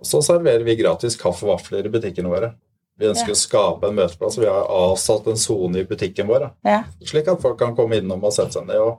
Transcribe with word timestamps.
Og 0.00 0.06
så 0.08 0.22
serverer 0.24 0.64
vi 0.64 0.76
gratis 0.80 1.16
kaffe 1.20 1.44
og 1.44 1.54
vafler 1.58 1.84
i 1.86 1.92
butikkene 1.92 2.30
våre. 2.32 2.54
Vi 3.00 3.06
ønsker 3.08 3.28
Ja. 3.32 3.36
å 3.36 3.40
skape 3.40 3.88
en 3.88 3.96
møteplass. 3.96 4.38
Vi 4.38 4.46
har 4.46 4.66
avsatt 4.68 5.26
en 5.28 5.36
sone 5.36 5.78
i 5.80 5.84
butikken 5.84 6.26
vår. 6.28 6.50
Ja. 6.64 6.84
slik 7.04 7.28
at 7.28 7.40
folk 7.40 7.58
kan 7.58 7.74
komme 7.76 7.96
innom 8.00 8.22
og 8.24 8.32
sette 8.32 8.52
seg 8.52 8.66
ned. 8.66 8.76
Og 8.76 8.98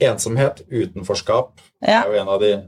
ensomhet, 0.00 0.62
utenforskap, 0.70 1.58
Ja. 1.80 2.02
er 2.04 2.12
jo 2.12 2.20
en 2.20 2.28
av 2.28 2.40
de 2.40 2.62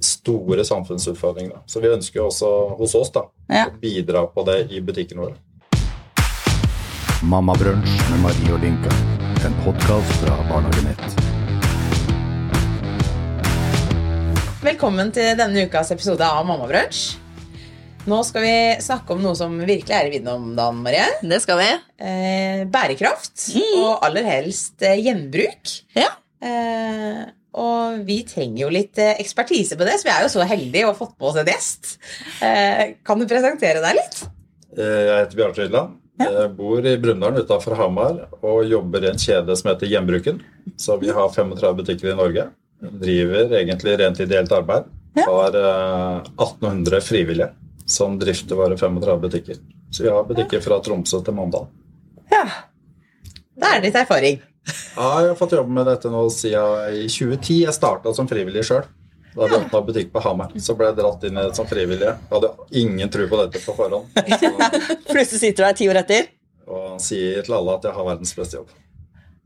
store 0.00 0.64
samfunnsutfordringene. 0.64 1.60
Så 1.66 1.80
vi 1.80 1.88
ønsker 1.88 2.14
jo 2.16 2.26
også 2.28 2.76
hos 2.78 2.94
oss 2.94 3.10
da, 3.10 3.22
Ja. 3.48 3.66
å 3.66 3.80
bidra 3.80 4.26
på 4.32 4.44
det 4.44 4.70
i 4.72 4.80
butikkene 4.80 5.20
våre. 5.20 5.34
Mammabrunsj 7.22 8.10
med 8.10 8.20
Marie 8.20 8.52
og 8.52 8.60
Linka. 8.60 8.90
En 9.44 9.54
podkast 9.64 10.12
fra 10.22 10.36
Barnehagenett. 10.48 11.25
Velkommen 14.66 15.12
til 15.14 15.36
denne 15.38 15.66
ukas 15.68 15.92
episode 15.94 16.26
av 16.26 16.42
Mammabrunsj. 16.48 17.20
Nå 18.10 18.16
skal 18.26 18.42
vi 18.42 18.54
snakke 18.82 19.14
om 19.14 19.22
noe 19.22 19.36
som 19.38 19.54
virkelig 19.60 19.94
er 19.94 20.08
i 20.08 20.12
vinden 20.14 20.32
om 20.32 20.48
dagen, 20.58 20.80
Marie. 20.82 21.06
Det 21.22 21.38
skal 21.42 21.60
vi. 21.60 21.68
Eh, 22.02 22.62
bærekraft, 22.70 23.48
og 23.80 24.04
aller 24.06 24.26
helst 24.26 24.82
eh, 24.86 24.98
gjenbruk. 25.02 25.72
Ja. 25.98 26.08
Eh, 26.42 27.22
og 27.58 28.02
vi 28.06 28.20
trenger 28.28 28.64
jo 28.64 28.72
litt 28.74 28.98
ekspertise 29.06 29.78
på 29.78 29.86
det, 29.86 30.00
så 30.00 30.08
vi 30.10 30.14
er 30.16 30.26
jo 30.26 30.32
så 30.34 30.46
heldige 30.50 30.86
å 30.86 30.92
ha 30.92 30.98
fått 30.98 31.14
på 31.18 31.30
oss 31.30 31.38
en 31.40 31.50
gjest. 31.50 31.96
Eh, 32.42 32.98
kan 33.06 33.22
du 33.22 33.26
presentere 33.30 33.82
deg 33.82 33.98
litt? 33.98 34.20
Eh, 34.76 34.82
Jeg 34.82 35.16
heter 35.24 35.40
Bjarte 35.40 35.62
Rydland. 35.64 35.96
Jeg 36.26 36.52
bor 36.56 36.86
i 36.86 36.94
Brumunddal 36.96 37.42
utenfor 37.44 37.76
Hamar 37.76 38.22
og 38.40 38.62
jobber 38.66 39.04
i 39.04 39.10
en 39.10 39.18
kjede 39.20 39.54
som 39.58 39.70
heter 39.70 39.90
Gjenbruken. 39.90 40.38
Så 40.80 40.96
vi 40.98 41.10
har 41.12 41.30
35 41.30 41.82
butikker 41.82 42.14
i 42.14 42.16
Norge. 42.16 42.48
Driver 42.80 43.54
egentlig 43.60 43.96
rent 44.00 44.20
ideelt 44.20 44.52
arbeid. 44.52 44.90
Har 45.16 45.56
eh, 45.56 46.18
1800 46.36 47.00
frivillige 47.00 47.50
som 47.88 48.18
drifter 48.20 48.58
våre 48.58 48.76
35 48.76 49.20
butikker. 49.22 49.56
Så 49.90 50.02
vi 50.02 50.10
har 50.12 50.24
butikker 50.28 50.60
fra 50.60 50.80
Tromsø 50.84 51.22
til 51.24 51.34
Mandal. 51.36 51.68
Ja. 52.32 52.42
Det 53.56 53.70
er 53.70 53.82
litt 53.84 53.96
erfaring. 53.96 54.40
Ja, 54.96 55.08
jeg 55.22 55.30
har 55.30 55.36
fått 55.38 55.54
jobbe 55.54 55.72
med 55.72 55.86
dette 55.86 56.10
nå 56.10 56.24
siden 56.34 56.96
i 56.98 57.06
2010. 57.08 57.60
Jeg 57.68 57.76
starta 57.76 58.12
som 58.16 58.28
frivillig 58.28 58.64
sjøl. 58.66 58.82
Da 59.36 59.46
vi 59.46 59.58
åpna 59.58 59.82
butikk 59.84 60.10
på 60.14 60.20
Hamar. 60.24 60.52
Så 60.64 60.74
ble 60.76 60.88
jeg 60.90 60.96
dratt 60.98 61.24
inn 61.28 61.36
i 61.36 61.44
det 61.44 61.56
som 61.56 61.68
frivillig. 61.68 62.08
Jeg 62.08 62.32
hadde 62.32 62.50
ingen 62.80 63.12
tro 63.12 63.26
på 63.30 63.38
dette 63.42 63.60
på 63.62 63.74
forhånd. 63.76 64.08
Plutselig 65.12 65.40
sitter 65.42 65.62
du 65.62 65.66
her 65.68 65.76
ti 65.78 65.88
år 65.92 66.00
etter. 66.02 66.32
og 66.66 66.96
sier 67.00 67.44
til 67.46 67.54
alle 67.54 67.76
at 67.78 67.84
jeg 67.86 67.94
har 67.94 68.08
verdens 68.08 68.32
beste 68.34 68.58
jobb. 68.58 68.72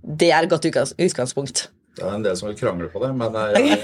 Det 0.01 0.31
er 0.33 0.47
et 0.47 0.51
godt 0.51 0.65
utgangs 0.71 0.95
utgangspunkt. 0.97 1.67
Det 1.97 2.05
er 2.07 2.13
en 2.15 2.23
del 2.23 2.37
som 2.39 2.49
vil 2.49 2.57
krangle 2.59 2.87
på 2.93 3.01
det, 3.03 3.11
men 3.19 3.35
jeg, 3.57 3.81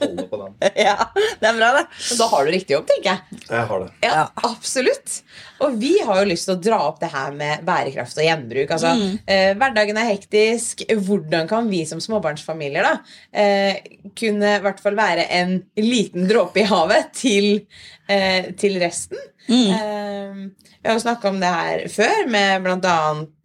holder 0.00 0.28
på 0.30 0.38
den. 0.40 0.54
Ja, 0.80 0.96
det 1.12 1.48
er 1.50 1.58
bra, 1.58 1.68
det. 1.76 1.82
Men 1.92 2.20
da 2.20 2.28
har 2.30 2.46
du 2.46 2.52
riktig 2.54 2.74
jobb, 2.76 2.86
tenker 2.88 3.10
jeg. 3.10 3.40
Jeg 3.50 3.66
har 3.70 3.82
det. 3.84 3.90
Ja, 4.06 4.22
absolutt. 4.48 5.18
Og 5.64 5.76
vi 5.80 5.92
har 6.04 6.22
jo 6.22 6.30
lyst 6.30 6.48
til 6.48 6.56
å 6.56 6.62
dra 6.64 6.78
opp 6.86 7.02
det 7.02 7.12
her 7.12 7.36
med 7.36 7.66
bærekraft 7.66 8.18
og 8.18 8.26
gjenbruk. 8.26 8.72
Altså, 8.74 8.94
eh, 9.28 9.52
hverdagen 9.60 10.00
er 10.00 10.10
hektisk. 10.14 10.86
Hvordan 10.88 11.50
kan 11.50 11.68
vi 11.70 11.84
som 11.88 12.00
småbarnsfamilier 12.02 12.88
da, 12.88 12.96
eh, 13.32 13.84
kunne 14.16 14.56
i 14.56 14.64
hvert 14.64 14.82
fall 14.82 14.98
være 14.98 15.28
en 15.38 15.58
liten 15.78 16.26
dråpe 16.30 16.64
i 16.64 16.68
havet 16.72 17.12
til, 17.20 17.66
eh, 18.08 18.50
til 18.58 18.80
resten? 18.82 19.20
Eh, 19.48 20.32
vi 20.80 20.88
har 20.88 20.96
jo 20.96 21.04
snakka 21.04 21.28
om 21.28 21.40
det 21.40 21.52
her 21.52 21.86
før, 21.92 22.26
med 22.28 22.64
bl.a. 22.64 22.98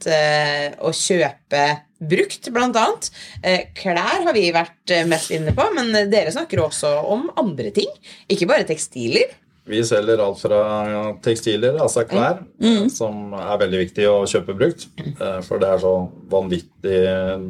Eh, 0.08 0.72
å 0.80 0.92
kjøpe 0.95 1.89
brukt, 2.00 2.50
blant 2.55 2.75
annet. 2.80 3.09
Eh, 3.44 3.67
klær 3.75 4.23
har 4.25 4.33
vi 4.33 4.47
vært 4.55 4.92
eh, 4.95 5.05
mest 5.09 5.31
inne 5.36 5.53
på, 5.55 5.66
men 5.75 5.92
dere 6.11 6.31
snakker 6.31 6.61
også 6.64 6.94
om 7.11 7.30
andre 7.39 7.72
ting. 7.75 7.89
Ikke 8.31 8.47
bare 8.50 8.67
tekstiler. 8.69 9.36
Vi 9.69 9.83
selger 9.86 10.17
alt 10.23 10.39
fra 10.42 10.59
tekstiler, 11.22 11.75
altså 11.77 12.02
klær, 12.09 12.39
mm. 12.58 12.88
som 12.89 13.36
er 13.38 13.59
veldig 13.61 13.81
viktig 13.83 14.08
å 14.09 14.23
kjøpe 14.30 14.55
brukt. 14.58 14.88
eh, 14.97 15.42
For 15.45 15.61
det 15.61 15.67
er 15.75 15.83
så 15.83 15.92
vanvittig 16.31 17.02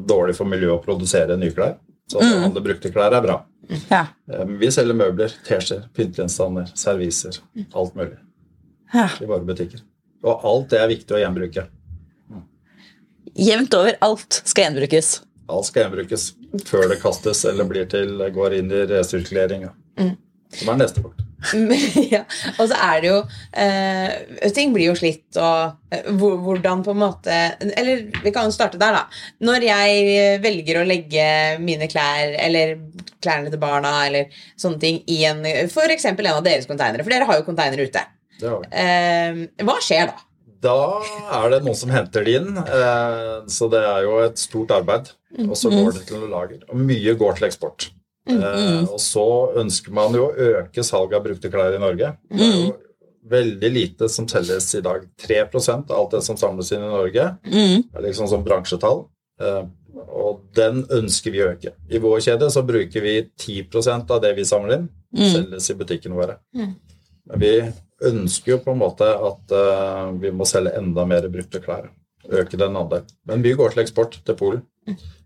dårlig 0.09 0.35
for 0.35 0.49
miljøet 0.51 0.79
å 0.79 0.83
produsere 0.83 1.37
nye 1.39 1.55
klær. 1.55 1.77
Så 2.09 2.19
alle 2.19 2.41
handle 2.47 2.63
brukte 2.65 2.89
klær 2.91 3.13
er 3.15 3.21
bra. 3.23 3.37
Ja. 3.91 4.01
Eh, 4.33 4.43
Vi 4.59 4.71
selger 4.73 4.97
møbler, 4.97 5.31
teskjeer, 5.45 5.85
pyntegjenstander, 5.95 6.71
serviser. 6.75 7.37
Alt 7.77 7.95
mulig 7.95 8.17
Ja. 8.93 9.07
i 9.21 9.25
våre 9.29 9.45
butikker. 9.45 9.83
Og 10.25 10.43
alt 10.43 10.69
det 10.73 10.79
er 10.81 10.89
viktig 10.89 11.15
å 11.15 11.19
gjenbruke. 11.21 11.67
Jevnt 13.39 13.75
over 13.77 13.95
alt 14.05 14.41
skal 14.43 14.67
gjenbrukes. 14.67 15.13
Alt 15.49 15.69
skal 15.69 15.85
gjenbrukes 15.87 16.29
før 16.67 16.89
det 16.91 16.99
kastes 17.01 17.45
eller 17.49 17.67
blir 17.69 17.87
til, 17.89 18.17
går 18.35 18.59
inn 18.59 18.71
i 18.73 18.83
resirkulering. 18.89 19.65
Ja. 19.69 20.11
Som 20.59 20.71
er 20.73 20.79
neste 20.81 21.03
punkt. 21.03 21.25
ja, 22.13 22.25
og 22.59 22.65
så 22.67 22.75
er 22.75 22.97
det 22.99 23.07
jo 23.07 23.19
eh, 23.55 24.49
Ting 24.51 24.73
blir 24.75 24.89
jo 24.89 24.95
slitt, 24.99 25.37
og 25.39 25.93
eh, 25.95 26.09
hvordan 26.19 26.81
på 26.83 26.91
en 26.91 26.99
måte 26.99 27.37
Eller 27.63 28.09
vi 28.25 28.33
kan 28.35 28.49
jo 28.49 28.51
starte 28.51 28.79
der, 28.81 28.97
da. 28.97 29.21
Når 29.47 29.67
jeg 29.69 30.41
velger 30.43 30.81
å 30.81 30.87
legge 30.89 31.27
mine 31.63 31.87
klær, 31.91 32.35
eller 32.43 32.75
klærne 33.23 33.53
til 33.53 33.61
barna, 33.61 33.93
eller 34.09 34.41
sånne 34.59 34.81
ting, 34.83 34.99
i 35.07 35.21
en 35.29 35.45
f.eks. 35.45 36.09
en 36.11 36.31
av 36.33 36.43
deres 36.43 36.67
konteinere, 36.67 37.05
for 37.05 37.15
dere 37.15 37.29
har 37.29 37.39
jo 37.39 37.47
konteinere 37.47 37.87
ute, 37.87 38.03
eh, 38.43 39.45
hva 39.63 39.77
skjer 39.83 40.11
da? 40.11 40.28
Da 40.59 40.75
er 41.39 41.53
det 41.53 41.61
noen 41.63 41.77
som 41.77 41.91
henter 41.93 42.25
de 42.27 42.35
inn, 42.39 42.57
eh, 42.59 43.45
så 43.47 43.69
det 43.71 43.79
er 43.85 44.03
jo 44.03 44.17
et 44.25 44.41
stort 44.41 44.73
arbeid. 44.75 45.13
Og 45.45 45.55
så 45.57 45.71
går 45.71 45.93
det 45.95 46.05
til 46.09 46.25
lager. 46.27 46.65
Og 46.69 46.81
mye 46.83 47.15
går 47.15 47.37
til 47.37 47.47
eksport. 47.47 47.89
Eh, 48.29 48.83
og 48.83 48.99
så 49.01 49.25
ønsker 49.61 49.93
man 49.95 50.13
jo 50.13 50.27
å 50.27 50.47
øke 50.59 50.83
salget 50.85 51.17
av 51.19 51.25
brukte 51.25 51.51
klær 51.53 51.75
i 51.77 51.81
Norge. 51.81 52.11
Det 52.29 52.45
er 52.45 52.55
jo 52.67 52.75
veldig 53.29 53.71
lite 53.71 54.09
som 54.09 54.27
selges 54.27 54.67
i 54.75 54.81
dag. 54.85 55.05
3% 55.21 55.91
av 55.91 55.97
alt 55.99 56.15
det 56.17 56.23
som 56.25 56.37
samles 56.37 56.71
inn 56.75 56.83
i 56.83 56.91
Norge, 56.91 57.25
er 57.45 58.05
liksom 58.05 58.27
som 58.31 58.43
bransjetall. 58.45 59.05
Eh, 59.41 59.63
og 60.09 60.43
den 60.55 60.83
ønsker 60.95 61.31
vi 61.33 61.41
å 61.43 61.51
øke. 61.53 61.73
I 61.91 61.99
vår 62.01 62.19
kjede 62.25 62.49
så 62.53 62.63
bruker 62.65 63.03
vi 63.03 63.15
10% 63.39 64.11
av 64.11 64.21
det 64.23 64.33
vi 64.37 64.45
samler 64.47 64.79
inn, 64.79 64.89
selges 65.33 65.69
i 65.71 65.75
butikkene 65.79 66.15
våre. 66.17 66.37
Men 66.53 67.39
vi 67.41 67.53
ønsker 68.05 68.53
jo 68.55 68.59
på 68.63 68.71
en 68.73 68.79
måte 68.81 69.07
at 69.07 69.51
uh, 69.55 70.11
vi 70.21 70.31
må 70.31 70.45
selge 70.47 70.71
enda 70.79 71.05
mer 71.09 71.27
brukte 71.31 71.61
klær. 71.63 71.89
Øke 72.29 72.57
den 72.59 72.75
andelen. 72.77 73.07
Men 73.27 73.41
mye 73.43 73.57
går 73.57 73.73
til 73.73 73.83
eksport 73.83 74.19
til 74.27 74.35
Polen. 74.39 74.61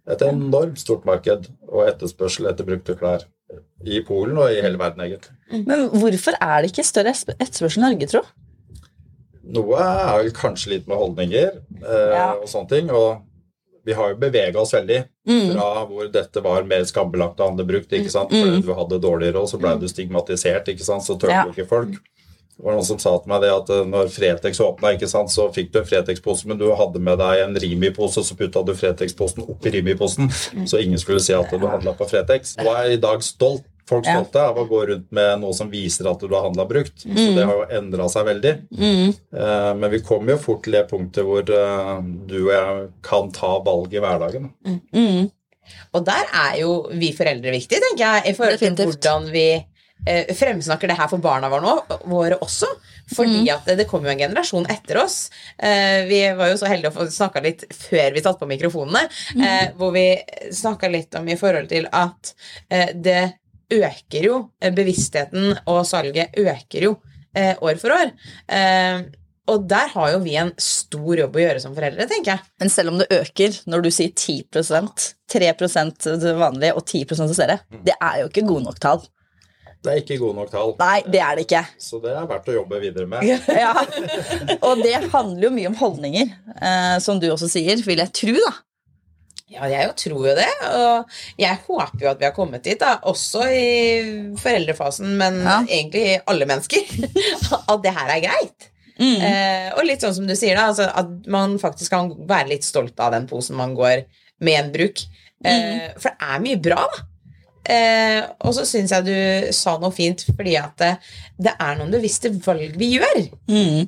Et 0.09 0.21
enormt 0.25 0.79
stort 0.81 1.05
marked 1.07 1.49
og 1.69 1.87
etterspørsel 1.87 2.47
etter 2.51 2.67
brukte 2.67 2.95
klær 2.99 3.25
i 3.83 3.99
Polen 4.07 4.37
og 4.39 4.51
i 4.51 4.61
hele 4.63 4.79
verden, 4.79 5.03
egentlig. 5.05 5.35
Men 5.67 5.89
hvorfor 5.91 6.37
er 6.41 6.61
det 6.63 6.71
ikke 6.71 6.85
større 6.87 7.13
etterspørsel 7.13 7.81
i 7.81 7.85
Norge, 7.85 8.07
tro? 8.11 8.23
Noe 9.53 9.75
er 9.83 10.21
vel 10.21 10.31
kanskje 10.35 10.71
litt 10.77 10.87
med 10.87 10.97
holdninger 11.01 11.57
eh, 11.83 12.11
Ja. 12.15 12.29
og 12.39 12.47
sånne 12.47 12.69
ting. 12.71 12.91
Og 12.95 13.21
vi 13.83 13.95
har 13.97 14.13
jo 14.13 14.19
bevega 14.21 14.61
oss 14.61 14.71
veldig 14.73 15.01
fra 15.27 15.67
hvor 15.89 16.07
dette 16.11 16.43
var 16.43 16.63
mer 16.67 16.85
skambelagt 16.87 17.41
og 17.43 17.49
andre 17.51 17.65
brukt. 17.67 17.91
ikke 17.91 18.11
sant? 18.11 18.31
Fordi 18.31 18.61
du 18.63 18.71
hadde 18.77 19.01
dårlig 19.03 19.33
råd, 19.35 19.49
så 19.51 19.59
ble 19.59 19.73
du 19.81 19.87
stigmatisert, 19.91 20.71
ikke 20.71 20.85
sant? 20.87 21.03
så 21.03 21.17
tør 21.19 21.33
Ja. 21.35 21.43
ikke 21.51 21.67
folk. 21.67 21.99
Det 22.53 22.63
var 22.67 22.75
noen 22.77 22.85
som 22.85 22.99
sa 23.01 23.15
til 23.17 23.31
meg 23.31 23.41
det 23.41 23.49
at 23.53 23.69
eh, 23.73 23.83
når 23.89 24.11
Fretex 24.13 24.59
åpna, 24.61 24.93
ikke 24.95 25.09
sant, 25.09 25.31
så 25.33 25.47
fikk 25.55 25.71
du 25.73 25.79
en 25.81 25.87
Fretex-pose, 25.89 26.45
men 26.47 26.59
du 26.61 26.67
hadde 26.77 27.01
med 27.01 27.17
deg 27.19 27.41
en 27.47 27.55
Rimi-pose, 27.59 28.21
så 28.23 28.37
putta 28.39 28.61
du 28.67 28.73
Fretex-posen 28.77 29.43
oppi 29.49 29.73
Rimi-posen, 29.73 30.29
så 30.69 30.79
ingen 30.83 31.01
skulle 31.01 31.19
si 31.23 31.33
at 31.33 31.49
du 31.51 31.65
handla 31.67 31.95
på 31.97 32.05
Fretex. 32.11 32.55
Nå 32.61 32.69
er 32.75 32.89
jeg 32.91 32.99
i 32.99 33.03
dag 33.07 33.25
stolt, 33.25 33.65
folk 33.89 34.05
stolte 34.07 34.39
av 34.39 34.55
å 34.61 34.63
gå 34.69 34.77
rundt 34.93 35.09
med 35.11 35.41
noe 35.41 35.51
som 35.57 35.67
viser 35.73 36.07
at 36.07 36.21
du 36.21 36.31
har 36.31 36.45
handla 36.45 36.63
brukt. 36.69 37.01
Så 37.03 37.25
det 37.35 37.43
har 37.49 37.57
jo 37.57 37.65
endra 37.81 38.05
seg 38.13 38.29
veldig. 38.29 38.53
Eh, 38.79 39.73
Men 39.75 39.89
vi 39.91 39.99
kommer 40.05 40.37
jo 40.37 40.43
fort 40.45 40.63
til 40.63 40.77
det 40.77 40.85
punktet 40.93 41.25
hvor 41.27 41.43
eh, 41.43 41.97
du 42.29 42.37
og 42.45 42.53
jeg 42.53 42.85
kan 43.03 43.31
ta 43.35 43.57
valg 43.65 43.91
i 43.97 43.99
hverdagen. 44.05 44.47
Og 45.93 46.05
der 46.07 46.31
er 46.35 46.55
jo 46.61 46.71
vi 46.91 47.11
foreldre 47.15 47.51
viktige, 47.53 47.81
tenker 47.83 48.03
jeg, 48.05 48.23
i 48.31 48.33
forhold 48.37 48.57
til 48.59 48.71
Definitivt. 48.71 48.95
hvordan 49.03 49.27
vi 49.33 49.45
fremsnakker 50.35 50.91
det 50.91 50.97
her 50.99 51.09
for 51.11 51.23
barna 51.23 51.49
våre, 51.51 51.63
nå, 51.63 51.99
våre 52.11 52.39
også. 52.43 52.67
Fordi 53.15 53.45
at 53.51 53.67
det, 53.67 53.77
det 53.81 53.87
kommer 53.89 54.09
jo 54.09 54.15
en 54.15 54.23
generasjon 54.23 54.67
etter 54.71 54.99
oss. 55.03 55.29
Eh, 55.57 56.03
vi 56.09 56.19
var 56.37 56.51
jo 56.51 56.59
så 56.59 56.69
heldige 56.71 56.93
å 56.93 56.97
få 56.97 57.07
snakka 57.11 57.43
litt 57.43 57.65
før 57.75 58.15
vi 58.15 58.23
satte 58.23 58.41
på 58.43 58.49
mikrofonene, 58.49 59.05
eh, 59.39 59.65
hvor 59.79 59.93
vi 59.95 60.07
snakka 60.51 60.91
litt 60.91 61.15
om 61.19 61.27
i 61.29 61.39
forhold 61.39 61.71
til 61.71 61.89
at 61.91 62.33
eh, 62.69 62.93
det 62.95 63.23
øker 63.73 64.29
jo 64.29 64.37
eh, 64.61 64.73
Bevisstheten 64.75 65.51
og 65.65 65.83
salget 65.87 66.37
øker 66.39 66.87
jo 66.89 66.95
eh, 67.35 67.55
år 67.59 67.81
for 67.81 67.95
år. 67.95 68.13
Eh, 68.47 69.03
og 69.51 69.65
der 69.67 69.89
har 69.91 70.13
jo 70.13 70.21
vi 70.23 70.37
en 70.39 70.53
stor 70.61 71.19
jobb 71.19 71.35
å 71.35 71.41
gjøre 71.41 71.59
som 71.59 71.73
foreldre, 71.75 72.07
tenker 72.07 72.37
jeg. 72.37 72.51
Men 72.63 72.71
selv 72.71 72.93
om 72.93 73.01
det 73.01 73.09
øker, 73.11 73.57
når 73.67 73.83
du 73.83 73.89
sier 73.91 74.13
10% 74.15 75.09
3% 75.33 76.07
vanlig 76.39 76.71
og 76.71 76.85
10% 76.85 77.33
til 77.33 77.41
dere, 77.41 77.59
det 77.83 77.97
er 77.97 78.21
jo 78.21 78.29
ikke 78.29 78.45
gode 78.47 78.69
nok 78.69 78.79
tall. 78.79 79.03
Det 79.83 79.91
er 79.91 79.99
ikke 79.99 80.15
gode 80.21 80.37
nok 80.37 80.51
tall, 80.53 80.69
Nei, 80.79 81.01
det 81.11 81.19
er 81.19 81.35
det 81.35 81.43
ikke. 81.47 81.63
så 81.83 81.97
det 82.03 82.13
er 82.15 82.27
verdt 82.29 82.45
å 82.47 82.53
jobbe 82.55 82.77
videre 82.79 83.07
med. 83.11 83.25
Ja. 83.63 83.73
Og 84.63 84.79
det 84.83 84.95
handler 85.11 85.49
jo 85.49 85.53
mye 85.57 85.67
om 85.71 85.75
holdninger, 85.79 86.29
eh, 86.55 86.97
som 87.03 87.19
du 87.19 87.27
også 87.33 87.49
sier, 87.51 87.81
vil 87.83 87.99
jeg 87.99 88.13
tro, 88.15 88.35
da. 88.37 88.53
Ja, 89.53 89.67
jeg 89.69 89.85
jo 89.85 89.93
tror 89.99 90.23
jo 90.31 90.35
det, 90.39 90.47
og 90.73 91.11
jeg 91.37 91.59
håper 91.67 91.99
jo 92.01 92.09
at 92.13 92.21
vi 92.23 92.25
har 92.25 92.33
kommet 92.33 92.63
dit, 92.65 92.79
da, 92.81 92.95
også 93.11 93.43
i 93.53 93.65
foreldrefasen, 94.41 95.11
men 95.19 95.41
Ja. 95.43 95.59
egentlig 95.67 96.21
alle 96.31 96.47
mennesker, 96.49 96.87
at 97.69 97.83
det 97.83 97.93
her 97.93 98.15
er 98.15 98.23
greit. 98.23 98.69
Mm. 98.97 99.19
Eh, 99.25 99.67
og 99.75 99.83
litt 99.85 100.01
sånn 100.05 100.15
som 100.15 100.25
du 100.29 100.33
sier, 100.37 100.55
da, 100.57 100.69
altså 100.71 100.87
at 100.89 101.11
man 101.33 101.57
faktisk 101.61 101.91
kan 101.93 102.11
være 102.29 102.53
litt 102.55 102.65
stolt 102.65 102.97
av 103.03 103.11
den 103.17 103.27
posen 103.29 103.57
man 103.59 103.75
går 103.77 104.05
med 104.45 104.59
en 104.63 104.71
bruk. 104.73 105.03
Eh, 105.43 105.91
For 105.99 106.09
det 106.13 106.29
er 106.33 106.43
mye 106.47 106.59
bra, 106.63 106.87
da. 106.93 107.03
Eh, 107.69 108.21
og 108.43 108.53
så 108.57 108.65
syns 108.67 108.91
jeg 108.91 109.05
du 109.07 109.51
sa 109.55 109.77
noe 109.79 109.91
fint, 109.95 110.25
fordi 110.35 110.57
at 110.59 110.75
det, 110.81 110.93
det 111.47 111.53
er 111.59 111.77
noen 111.79 111.91
bevisste 111.93 112.31
valg 112.43 112.75
vi 112.79 112.89
gjør 112.97 113.21
Mm. 113.47 113.85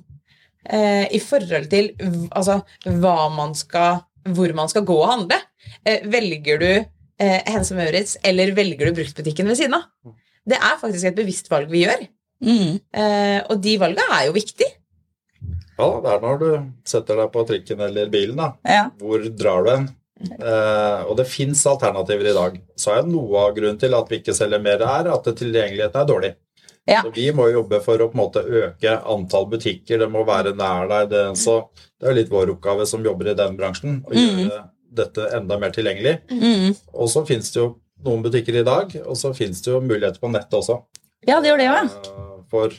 eh, 0.70 1.08
i 1.12 1.20
forhold 1.20 1.68
til 1.70 1.92
altså, 2.32 2.62
hva 2.86 3.16
man 3.36 3.54
skal, 3.56 4.00
hvor 4.32 4.54
man 4.56 4.70
skal 4.72 4.86
gå 4.88 4.96
og 5.02 5.10
handle. 5.12 5.42
Eh, 5.86 6.06
velger 6.08 6.62
du 6.62 6.70
eh, 7.20 7.42
Hense 7.52 7.76
Maurits, 7.76 8.18
eller 8.24 8.54
velger 8.56 8.88
du 8.92 9.02
bruktbutikken 9.02 9.48
ved 9.52 9.60
siden 9.60 9.76
av? 9.82 9.84
Det 10.46 10.58
er 10.62 10.80
faktisk 10.82 11.06
et 11.10 11.16
bevisst 11.18 11.52
valg 11.52 11.70
vi 11.74 11.86
gjør, 11.86 12.08
Mm. 12.46 12.80
eh, 12.94 13.42
og 13.50 13.62
de 13.64 13.78
valgene 13.80 14.04
er 14.12 14.26
jo 14.28 14.34
viktige. 14.36 14.74
Ja, 15.80 15.88
det 16.04 16.10
er 16.12 16.20
når 16.24 16.40
du 16.40 16.50
setter 16.88 17.16
deg 17.20 17.30
på 17.32 17.44
trikken 17.48 17.80
eller 17.82 18.10
bilen, 18.12 18.36
da. 18.40 18.50
Ja. 18.68 18.90
Hvor 19.00 19.24
drar 19.36 19.64
du 19.66 19.70
hen? 19.72 19.88
Eh, 20.22 21.02
og 21.10 21.18
det 21.20 21.28
fins 21.28 21.66
alternativer 21.68 22.32
i 22.32 22.36
dag. 22.36 22.58
Så 22.80 22.94
er 22.96 23.08
noe 23.08 23.48
av 23.48 23.56
grunnen 23.58 23.80
til 23.82 23.96
at 23.98 24.12
vi 24.12 24.22
ikke 24.22 24.36
selger 24.38 24.62
mer, 24.64 24.84
er 24.86 25.12
at 25.12 25.28
tilgjengeligheten 25.28 26.02
er 26.02 26.10
dårlig. 26.10 26.34
Ja. 26.86 27.02
Så 27.02 27.12
vi 27.16 27.26
må 27.34 27.48
jobbe 27.50 27.80
for 27.82 27.98
å 27.98 28.08
på 28.12 28.16
en 28.16 28.22
måte 28.22 28.44
øke 28.46 28.94
antall 29.10 29.48
butikker. 29.50 30.04
Det 30.04 30.10
må 30.14 30.22
være 30.28 30.54
nær 30.58 30.86
deg. 30.92 31.10
Det, 31.12 31.24
så 31.42 31.64
det 32.00 32.12
er 32.12 32.18
litt 32.20 32.32
vår 32.32 32.54
oppgave 32.54 32.86
som 32.90 33.04
jobber 33.06 33.32
i 33.32 33.38
den 33.38 33.58
bransjen, 33.58 34.04
å 34.06 34.14
gjøre 34.14 34.60
dette 34.96 35.26
enda 35.36 35.58
mer 35.60 35.74
tilgjengelig. 35.76 36.20
Mm. 36.30 36.76
Og 36.94 37.10
så 37.12 37.26
fins 37.28 37.50
det 37.52 37.60
jo 37.64 37.72
noen 38.06 38.22
butikker 38.24 38.60
i 38.62 38.66
dag, 38.68 38.94
og 39.02 39.18
så 39.18 39.34
fins 39.36 39.64
det 39.66 39.74
jo 39.74 39.82
muligheter 39.82 40.22
på 40.22 40.30
nettet 40.32 40.54
også. 40.62 40.78
ja, 41.26 41.40
det 41.42 41.50
gjør 41.50 41.58
det 41.64 41.66
jo. 41.68 41.74
Eh, 41.74 42.38
For, 42.54 42.78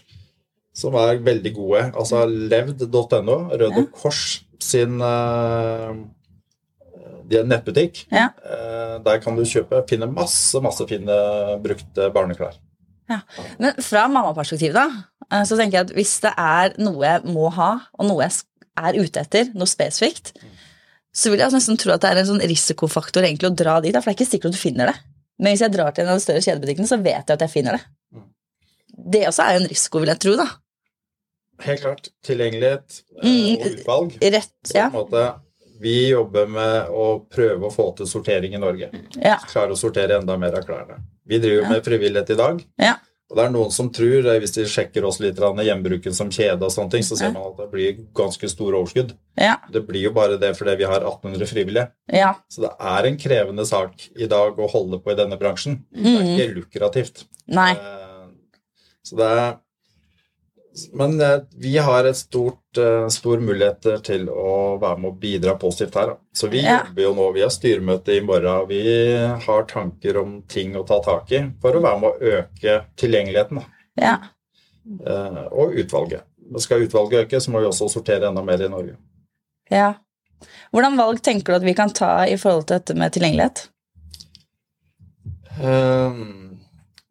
som 0.77 0.94
er 1.03 1.19
veldig 1.27 1.53
gode. 1.56 1.82
Altså 1.99 2.23
levd.no, 2.31 3.39
Røde 3.59 3.87
Kors 3.97 4.23
sin 4.62 5.00
eh, 5.03 5.91
de 7.28 7.38
er 7.38 7.44
en 7.44 7.50
nettbutikk. 7.50 8.05
Ja. 8.12 8.28
Eh, 8.44 8.99
Der 9.06 9.19
kan 9.23 9.37
du 9.37 9.43
kjøpe, 9.44 9.82
finne 9.88 10.06
masse, 10.12 10.61
masse 10.64 10.87
fine 10.88 11.17
brukte 11.64 12.11
barneklær. 12.14 12.56
Men 13.61 13.75
fra 13.87 14.06
mammaperspektiv, 14.11 14.73
da, 14.75 14.87
eh, 15.31 15.43
så 15.46 15.56
tenker 15.58 15.78
jeg 15.78 15.87
at 15.90 15.94
hvis 15.94 16.14
det 16.25 16.32
er 16.38 16.73
noe 16.82 17.05
jeg 17.06 17.23
må 17.31 17.49
ha, 17.55 17.69
og 17.99 18.08
noe 18.08 18.25
jeg 18.26 18.40
er 18.76 18.99
ute 19.00 19.20
etter, 19.23 19.50
noe 19.55 19.67
spesifikt, 19.70 20.32
så 21.17 21.31
vil 21.32 21.40
jeg 21.40 21.55
nesten 21.55 21.78
tro 21.81 21.94
at 21.94 22.02
det 22.02 22.11
er 22.11 22.19
en 22.20 22.26
sånn 22.32 22.43
risikofaktor 22.44 23.25
egentlig 23.25 23.49
å 23.52 23.56
dra 23.56 23.79
dit, 23.81 23.93
da, 23.94 24.00
for 24.02 24.11
det 24.11 24.17
er 24.17 24.19
ikke 24.20 24.31
sikkert 24.32 24.50
at 24.52 24.58
du 24.58 24.62
finner 24.64 24.90
det. 24.93 24.96
Men 25.38 25.52
hvis 25.55 25.62
jeg 25.64 25.72
drar 25.72 25.93
til 25.96 26.05
en 26.05 26.11
av 26.14 26.19
de 26.19 26.25
større 26.26 26.43
kjedebutikkene, 26.44 26.88
så 26.90 26.99
vet 27.02 27.29
jeg 27.31 27.37
at 27.38 27.44
jeg 27.46 27.52
finner 27.55 27.79
det. 27.79 27.84
Det 29.17 29.22
også 29.29 29.44
er 29.46 29.55
jo 29.56 29.62
en 29.62 29.70
risiko, 29.70 30.00
vil 30.02 30.08
jeg 30.12 30.20
tro, 30.25 30.34
da. 30.40 30.46
Helt 31.64 31.81
klart. 31.81 32.08
Tilgjengelighet 32.26 32.99
eh, 33.22 33.25
Mm. 33.25 33.56
og 33.56 33.67
utvalg. 33.70 34.17
Rett, 34.34 34.52
Så 34.67 34.76
ja. 34.76 34.90
på 34.93 34.99
en 35.00 35.06
måte, 35.06 35.25
vi 35.81 36.08
jobber 36.11 36.46
med 36.49 36.88
å 36.90 37.08
prøve 37.31 37.67
å 37.69 37.73
få 37.75 37.90
til 37.99 38.06
sortering 38.06 38.55
i 38.55 38.61
Norge. 38.62 38.90
Ja. 39.17 39.37
Klare 39.50 39.75
å 39.75 39.76
sortere 39.81 40.19
enda 40.20 40.37
mer 40.40 40.55
av 40.58 40.64
klærne. 40.67 41.02
Vi 41.26 41.38
driver 41.43 41.62
Ja. 41.62 41.69
med 41.70 41.84
frivillighet 41.84 42.31
i 42.31 42.34
dag. 42.38 42.64
Ja. 42.78 42.94
Og 43.28 43.37
det 43.37 43.44
er 43.44 43.50
noen 43.50 43.73
som 43.73 43.88
tror, 43.90 44.25
eh, 44.26 44.38
hvis 44.38 44.52
de 44.55 44.62
sjekker 44.64 45.05
oss 45.05 45.19
litt 45.19 45.34
gjenbruken 45.34 46.14
som 46.14 46.28
kjede 46.31 46.62
og 46.62 46.70
sånne 46.70 46.90
ting, 46.93 47.02
så 47.02 47.17
ser 47.19 47.32
man 47.32 47.43
at 47.50 47.56
det 47.56 47.70
blir 47.73 47.96
ganske 48.14 48.49
store 48.49 48.76
overskudd. 48.78 49.17
Ja. 49.37 49.56
Det 49.73 49.84
blir 49.87 50.02
jo 50.02 50.12
bare 50.12 50.38
det 50.38 50.52
fordi 50.56 50.76
vi 50.78 50.84
har 50.84 51.00
1800 51.00 51.46
frivillige. 51.46 51.90
ja. 52.12 52.34
Så 52.49 52.61
det 52.62 52.70
er 52.79 53.05
en 53.06 53.17
krevende 53.17 53.67
sak 53.67 54.08
i 54.17 54.26
dag 54.26 54.56
å 54.56 54.70
holde 54.70 55.00
på 55.02 55.11
i 55.11 55.17
denne 55.17 55.37
bransjen. 55.38 55.82
Det 55.93 56.06
er 56.06 56.38
ikke 56.38 56.55
lukrativt. 56.70 57.25
Nei. 57.49 57.72
Eh, 57.72 58.29
Så 59.05 59.17
det 59.17 59.26
er 59.26 59.56
Men 60.93 61.20
eh, 61.20 61.38
vi 61.56 61.76
har 61.78 62.05
et 62.05 62.17
stort, 62.19 62.78
eh, 62.78 63.06
stor 63.08 63.40
muligheter 63.40 63.99
til 64.05 64.26
å 64.28 64.76
være 64.81 64.99
med 65.00 65.11
å 65.12 65.19
bidra 65.20 65.55
positivt 65.61 65.94
her. 65.96 66.14
Så 66.37 66.50
vi 66.52 66.61
Ja. 66.62 66.82
jobber 66.84 67.02
jo 67.02 67.14
nå, 67.14 67.32
vi 67.34 67.40
har 67.44 67.50
styremøte 67.55 68.17
i 68.17 68.20
morgen, 68.20 68.62
og 68.62 68.69
vi 68.69 68.82
har 69.46 69.62
tanker 69.70 70.19
om 70.20 70.43
ting 70.43 70.75
å 70.76 70.87
ta 70.87 71.00
tak 71.00 71.32
i 71.32 71.40
for 71.62 71.73
å 71.73 71.82
være 71.82 72.00
med 72.00 72.11
å 72.11 72.32
øke 72.38 72.84
tilgjengeligheten. 72.96 73.62
Ja. 73.96 74.19
Eh, 75.06 75.44
og 75.50 75.73
utvalget. 75.75 76.23
Skal 76.58 76.84
utvalget 76.87 77.25
øke, 77.26 77.40
så 77.40 77.50
må 77.50 77.61
vi 77.61 77.67
også 77.70 77.88
sortere 77.90 78.29
enda 78.29 78.43
mer 78.44 78.62
i 78.62 78.69
Norge. 78.69 78.96
ja. 79.70 79.94
Hvordan 80.72 80.96
valg 80.99 81.22
tenker 81.22 81.46
du 81.46 81.55
at 81.55 81.62
vi 81.62 81.72
kan 81.72 81.88
ta 81.88 82.25
i 82.29 82.37
forhold 82.37 82.67
til 82.67 82.76
dette 82.79 82.94
med 82.94 83.11
tilgjengelighet? 83.12 83.69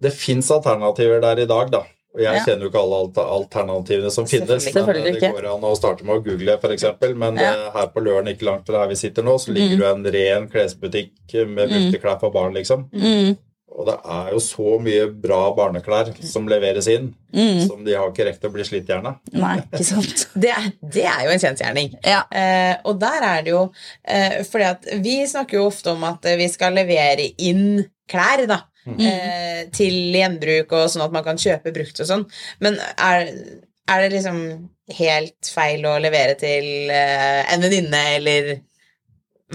Det 0.01 0.11
fins 0.13 0.51
alternativer 0.51 1.19
der 1.23 1.39
i 1.41 1.47
dag, 1.49 1.71
da. 1.71 1.81
Og 2.15 2.21
jeg 2.23 2.33
Ja. 2.37 2.43
kjenner 2.45 2.63
jo 2.63 2.69
ikke 2.71 2.79
alle 2.81 3.29
alternativene 3.35 4.11
som 4.11 4.25
finnes. 4.25 4.63
Selvfølgelig. 4.63 5.03
Men 5.03 5.19
det 5.21 5.31
går 5.35 5.47
an 5.53 5.65
å 5.67 5.75
starte 5.75 6.05
med 6.07 6.15
å 6.15 6.23
google, 6.23 6.57
f.eks. 6.57 6.85
Men 7.15 7.35
Ja. 7.35 7.51
eh, 7.53 7.71
her 7.75 7.87
på 7.91 8.01
Løren, 8.03 8.27
ikke 8.31 8.45
langt 8.47 8.65
fra 8.65 8.79
her 8.85 8.87
vi 8.87 8.95
sitter 8.95 9.21
nå, 9.23 9.35
så 9.37 9.51
ligger 9.51 9.83
Mm. 9.83 10.05
en 10.05 10.13
ren 10.13 10.47
klesbutikk 10.49 11.11
med 11.47 11.69
brukte 11.69 11.99
klær 12.01 12.19
for 12.21 12.31
barn, 12.31 12.53
liksom. 12.53 12.89
Mm. 12.93 13.37
Og 13.77 13.85
det 13.87 13.95
er 14.05 14.29
jo 14.31 14.37
så 14.39 14.79
mye 14.79 15.07
bra 15.21 15.53
barneklær 15.53 16.13
som 16.23 16.47
leveres 16.47 16.87
inn, 16.87 17.13
Mm. 17.33 17.67
som 17.67 17.83
de 17.83 17.91
har 17.93 18.09
ikke 18.09 18.25
rekt 18.25 18.45
å 18.47 18.51
bli 18.53 18.63
slitt 18.63 18.87
gjerne. 18.87 19.17
Nei, 19.33 19.57
ikke 19.73 19.83
sant? 19.83 20.27
Det 20.39 20.49
er, 20.49 20.71
det 20.81 21.03
er 21.03 21.25
jo 21.25 21.31
en 21.31 21.39
kjensgjerning. 21.39 21.93
Ja. 22.01 22.23
Eh, 22.31 22.77
og 22.85 22.97
der 23.01 23.21
er 23.21 23.41
det 23.43 23.51
jo 23.51 23.69
eh, 24.07 24.41
fordi 24.43 24.63
at 24.63 24.85
vi 25.03 25.25
snakker 25.25 25.53
jo 25.59 25.65
ofte 25.67 25.91
om 25.91 26.01
at 26.05 26.23
eh, 26.25 26.37
vi 26.37 26.47
skal 26.47 26.71
levere 26.71 27.33
inn 27.37 27.83
klær, 28.07 28.47
da. 28.47 28.61
Eh, 28.85 29.65
til 29.73 30.13
gjenbruk 30.13 30.73
og 30.77 30.89
sånn 30.93 31.07
at 31.07 31.13
man 31.15 31.25
kan 31.25 31.39
kjøpe 31.41 31.73
brukt 31.73 31.99
og 32.03 32.09
sånn. 32.09 32.25
Men 32.61 32.77
er, 33.01 33.31
er 33.89 34.03
det 34.03 34.11
liksom 34.13 34.39
helt 34.99 35.49
feil 35.49 35.85
å 35.89 35.97
levere 36.01 36.37
til 36.37 36.91
eh, 36.93 37.41
en 37.53 37.65
venninne, 37.65 38.01
eller 38.19 38.51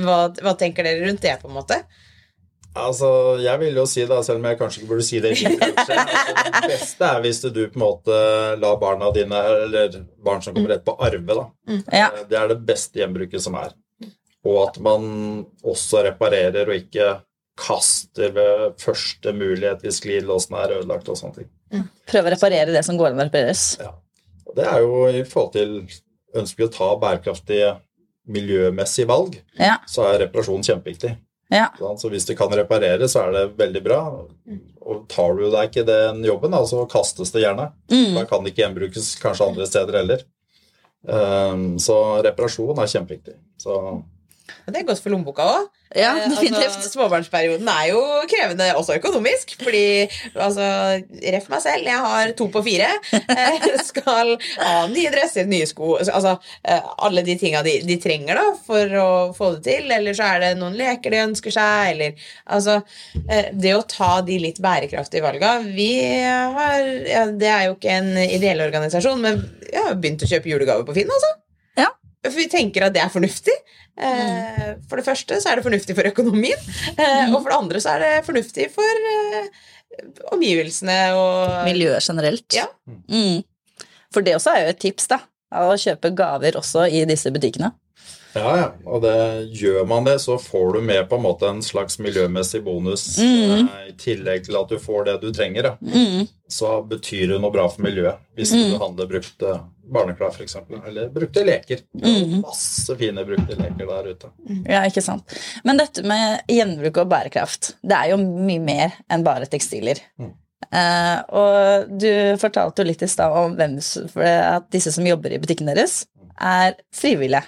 hva, 0.00 0.24
hva 0.42 0.54
tenker 0.58 0.86
dere 0.86 1.04
rundt 1.06 1.22
det, 1.22 1.36
på 1.42 1.50
en 1.50 1.58
måte? 1.60 1.78
Altså, 2.80 3.08
Jeg 3.42 3.58
vil 3.58 3.78
jo 3.80 3.84
si, 3.90 4.04
da, 4.06 4.20
selv 4.22 4.38
om 4.38 4.46
jeg 4.46 4.58
kanskje 4.60 4.80
ikke 4.80 4.90
burde 4.92 5.06
si 5.06 5.22
det 5.22 5.32
i 5.34 5.40
din 5.42 5.56
bransje, 5.58 6.04
det 6.54 6.70
beste 6.70 7.08
er 7.08 7.24
hvis 7.24 7.40
du 7.46 7.62
på 7.64 7.80
en 7.80 7.82
måte 7.82 8.18
lar 8.62 8.78
barna 8.82 9.10
dine, 9.14 9.40
eller 9.66 10.02
barn 10.22 10.42
som 10.42 10.54
kommer 10.54 10.76
rett 10.76 10.86
på 10.86 10.94
arve, 10.98 11.38
da. 11.38 11.46
Ja. 11.90 12.10
Det 12.30 12.38
er 12.38 12.52
det 12.52 12.60
beste 12.66 13.02
gjenbruket 13.02 13.42
som 13.42 13.58
er. 13.58 13.74
Og 14.46 14.62
at 14.68 14.78
man 14.82 15.02
også 15.66 16.06
reparerer 16.06 16.70
og 16.70 16.78
ikke 16.78 17.10
kaster 17.60 18.32
ved 18.36 18.76
første 18.80 19.32
mulighet 19.36 19.84
hvis 19.84 20.00
glidelåsen 20.04 20.56
er 20.58 20.78
ødelagt 20.80 21.08
og 21.12 21.18
sånne 21.20 21.42
ting. 21.42 21.84
Prøve 22.10 22.30
å 22.30 22.34
reparere 22.34 22.72
det 22.74 22.82
som 22.86 22.98
går 22.98 23.12
an 23.12 23.20
å 23.22 23.28
repareres. 23.28 23.64
Og 24.48 24.56
det 24.58 24.66
er 24.66 24.80
jo 24.82 25.04
i 25.12 25.24
forhold 25.28 25.52
til 25.58 25.76
Ønsker 26.30 26.60
vi 26.62 26.66
å 26.68 26.70
ta 26.70 26.86
bærekraftige 26.94 27.70
miljømessige 28.30 29.08
valg, 29.10 29.40
Ja. 29.58 29.80
så 29.90 30.04
er 30.06 30.20
reparasjon 30.22 30.62
kjempeviktig. 30.62 31.16
Ja. 31.50 31.72
Så 31.98 32.06
hvis 32.12 32.26
det 32.28 32.36
kan 32.38 32.52
reparere, 32.54 33.08
så 33.10 33.24
er 33.26 33.32
det 33.34 33.56
veldig 33.58 33.82
bra. 33.82 33.98
Og 34.86 35.08
tar 35.10 35.34
du 35.34 35.48
deg 35.50 35.70
ikke 35.72 35.82
den 35.88 36.22
jobben, 36.22 36.54
så 36.70 36.84
kastes 36.88 37.32
det 37.34 37.42
gjerne. 37.42 37.72
Mm. 37.90 38.14
Da 38.14 38.24
kan 38.30 38.44
det 38.44 38.52
ikke 38.52 38.62
gjenbrukes 38.62 39.08
kanskje 39.18 39.48
andre 39.48 39.66
steder 39.66 39.98
heller. 39.98 40.22
Um, 41.02 41.78
så 41.82 41.96
reparasjon 42.22 42.78
er 42.78 42.90
kjempeviktig. 42.92 43.34
Så 43.58 43.74
det 44.66 44.80
er 44.80 44.88
godt 44.88 45.02
for 45.02 45.14
lommeboka 45.14 45.46
òg. 45.46 45.68
Ja, 45.96 46.12
Eh, 46.14 46.28
definitivt. 46.30 46.68
Altså, 46.68 46.90
småbarnsperioden 46.92 47.66
er 47.68 47.88
jo 47.90 48.00
krevende 48.30 48.68
også 48.78 48.94
økonomisk. 49.00 49.56
Fordi 49.58 50.06
altså, 50.38 50.66
ref 51.34 51.48
meg 51.50 51.62
selv, 51.64 51.88
jeg 51.88 51.98
har 52.04 52.30
to 52.38 52.46
på 52.54 52.62
fire. 52.62 52.92
Eh, 53.10 53.66
skal 53.82 54.36
ha 54.60 54.86
nye 54.90 55.10
dresser, 55.10 55.46
nye 55.50 55.66
sko 55.66 55.96
Altså 55.98 56.36
eh, 56.62 56.86
alle 57.02 57.24
de 57.26 57.34
tinga 57.40 57.62
de, 57.66 57.80
de 57.86 57.96
trenger 58.02 58.38
da 58.38 58.46
for 58.66 58.94
å 59.02 59.08
få 59.34 59.50
det 59.56 59.64
til. 59.66 59.90
Eller 59.98 60.14
så 60.14 60.28
er 60.36 60.44
det 60.44 60.52
noen 60.60 60.78
leker 60.78 61.10
de 61.10 61.24
ønsker 61.24 61.54
seg, 61.54 61.96
eller 61.96 62.30
Altså 62.50 62.80
Det 63.52 63.74
å 63.74 63.82
ta 63.88 64.12
de 64.26 64.38
litt 64.42 64.58
bærekraftige 64.62 65.24
valga 65.24 65.56
Vi 65.64 65.90
har 66.54 66.78
ja, 67.06 67.26
Det 67.32 67.50
er 67.50 67.66
jo 67.68 67.76
ikke 67.76 67.98
en 67.98 68.12
ideell 68.22 68.62
organisasjon, 68.64 69.20
men 69.22 69.42
vi 69.66 69.76
har 69.78 69.98
begynt 69.98 70.22
å 70.22 70.30
kjøpe 70.30 70.50
julegaver 70.50 70.86
på 70.86 70.96
Finn, 70.96 71.10
altså. 71.10 71.39
For 72.24 72.36
vi 72.36 72.48
tenker 72.52 72.84
at 72.86 72.94
det 72.96 73.00
er 73.02 73.12
fornuftig. 73.12 73.54
Eh, 74.00 74.66
For 74.88 75.00
det 75.00 75.06
første 75.06 75.38
så 75.40 75.50
er 75.50 75.60
det 75.60 75.64
fornuftig 75.66 75.96
for 75.96 76.08
økonomien, 76.08 76.60
eh, 76.94 77.32
og 77.32 77.40
for 77.40 77.50
det 77.50 77.58
andre 77.58 77.80
så 77.82 77.94
er 77.94 78.04
det 78.04 78.26
fornuftig 78.26 78.68
for 78.74 79.08
eh, 79.14 79.48
omgivelsene 80.32 80.98
og 81.16 81.64
Miljøet 81.66 82.04
generelt. 82.04 82.46
Ja. 82.56 82.66
Mm. 83.08 83.42
For 84.12 84.26
det 84.26 84.36
også 84.36 84.54
er 84.54 84.64
jo 84.64 84.74
et 84.74 84.82
tips, 84.82 85.08
da. 85.10 85.20
Å 85.50 85.74
kjøpe 85.80 86.12
gaver 86.14 86.56
også 86.60 86.84
i 86.86 87.02
disse 87.10 87.32
butikkene. 87.34 87.72
Ja, 88.34 88.50
ja. 88.56 88.66
Og 88.86 89.00
det, 89.02 89.14
gjør 89.58 89.86
man 89.90 90.04
det, 90.06 90.18
så 90.22 90.36
får 90.38 90.74
du 90.76 90.80
med 90.86 91.08
på 91.10 91.16
en 91.18 91.24
måte 91.24 91.48
en 91.50 91.62
slags 91.66 91.98
miljømessig 91.98 92.60
bonus. 92.64 93.04
Eh, 93.18 93.88
I 93.90 93.94
tillegg 93.98 94.44
til 94.46 94.58
at 94.60 94.70
du 94.70 94.78
får 94.78 95.04
det 95.08 95.16
du 95.24 95.30
trenger, 95.34 95.72
Mm. 95.82 96.28
så 96.50 96.80
betyr 96.86 97.28
det 97.34 97.40
noe 97.42 97.50
bra 97.54 97.66
for 97.68 97.82
miljøet. 97.82 98.18
Hvis 98.38 98.52
du 98.54 98.78
handler 98.78 99.06
brukte 99.10 99.56
barneklær, 99.90 100.30
f.eks. 100.36 100.56
Eller 100.86 101.08
brukte 101.10 101.42
leker. 101.44 101.82
Er 101.98 102.36
Masse 102.40 102.94
fine 103.00 103.24
brukte 103.26 103.56
leker 103.58 103.86
der 103.90 104.10
ute. 104.14 104.30
Ja, 104.68 104.84
ikke 104.86 105.02
sant. 105.02 105.34
Men 105.64 105.78
dette 105.82 106.04
med 106.06 106.40
gjenbruk 106.50 107.02
og 107.02 107.10
bærekraft, 107.10 107.74
det 107.82 107.96
er 107.98 108.12
jo 108.12 108.20
mye 108.22 108.62
mer 108.62 108.94
enn 109.10 109.26
bare 109.26 109.46
tekstiler. 109.50 109.98
Eh, 110.70 111.18
og 111.34 111.90
du 111.98 112.10
fortalte 112.38 112.84
jo 112.84 112.86
litt 112.86 113.02
i 113.02 113.10
stad 113.10 113.34
om 113.34 113.56
hvem, 113.58 113.78
at 114.22 114.70
disse 114.70 114.92
som 114.94 115.06
jobber 115.08 115.34
i 115.34 115.38
butikken 115.42 115.66
deres, 115.66 116.04
er 116.40 116.76
frivillige. 116.94 117.42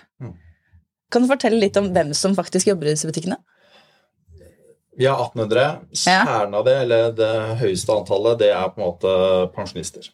Kan 1.12 1.24
du 1.24 1.30
fortelle 1.30 1.60
litt 1.60 1.76
om 1.76 1.90
hvem 1.92 2.12
som 2.16 2.36
faktisk 2.36 2.70
jobber 2.72 2.88
i 2.88 2.94
disse 2.96 3.08
butikkene? 3.08 3.38
Vi 4.96 5.06
har 5.08 5.20
1800. 5.20 5.68
Kjernen 5.96 6.54
av 6.54 6.64
det, 6.68 6.76
eller 6.84 7.12
det 7.16 7.32
høyeste 7.62 7.94
antallet, 7.94 8.38
det 8.42 8.50
er 8.52 8.68
på 8.72 8.80
en 8.80 8.86
måte 8.86 9.14
pensjonister. 9.56 10.10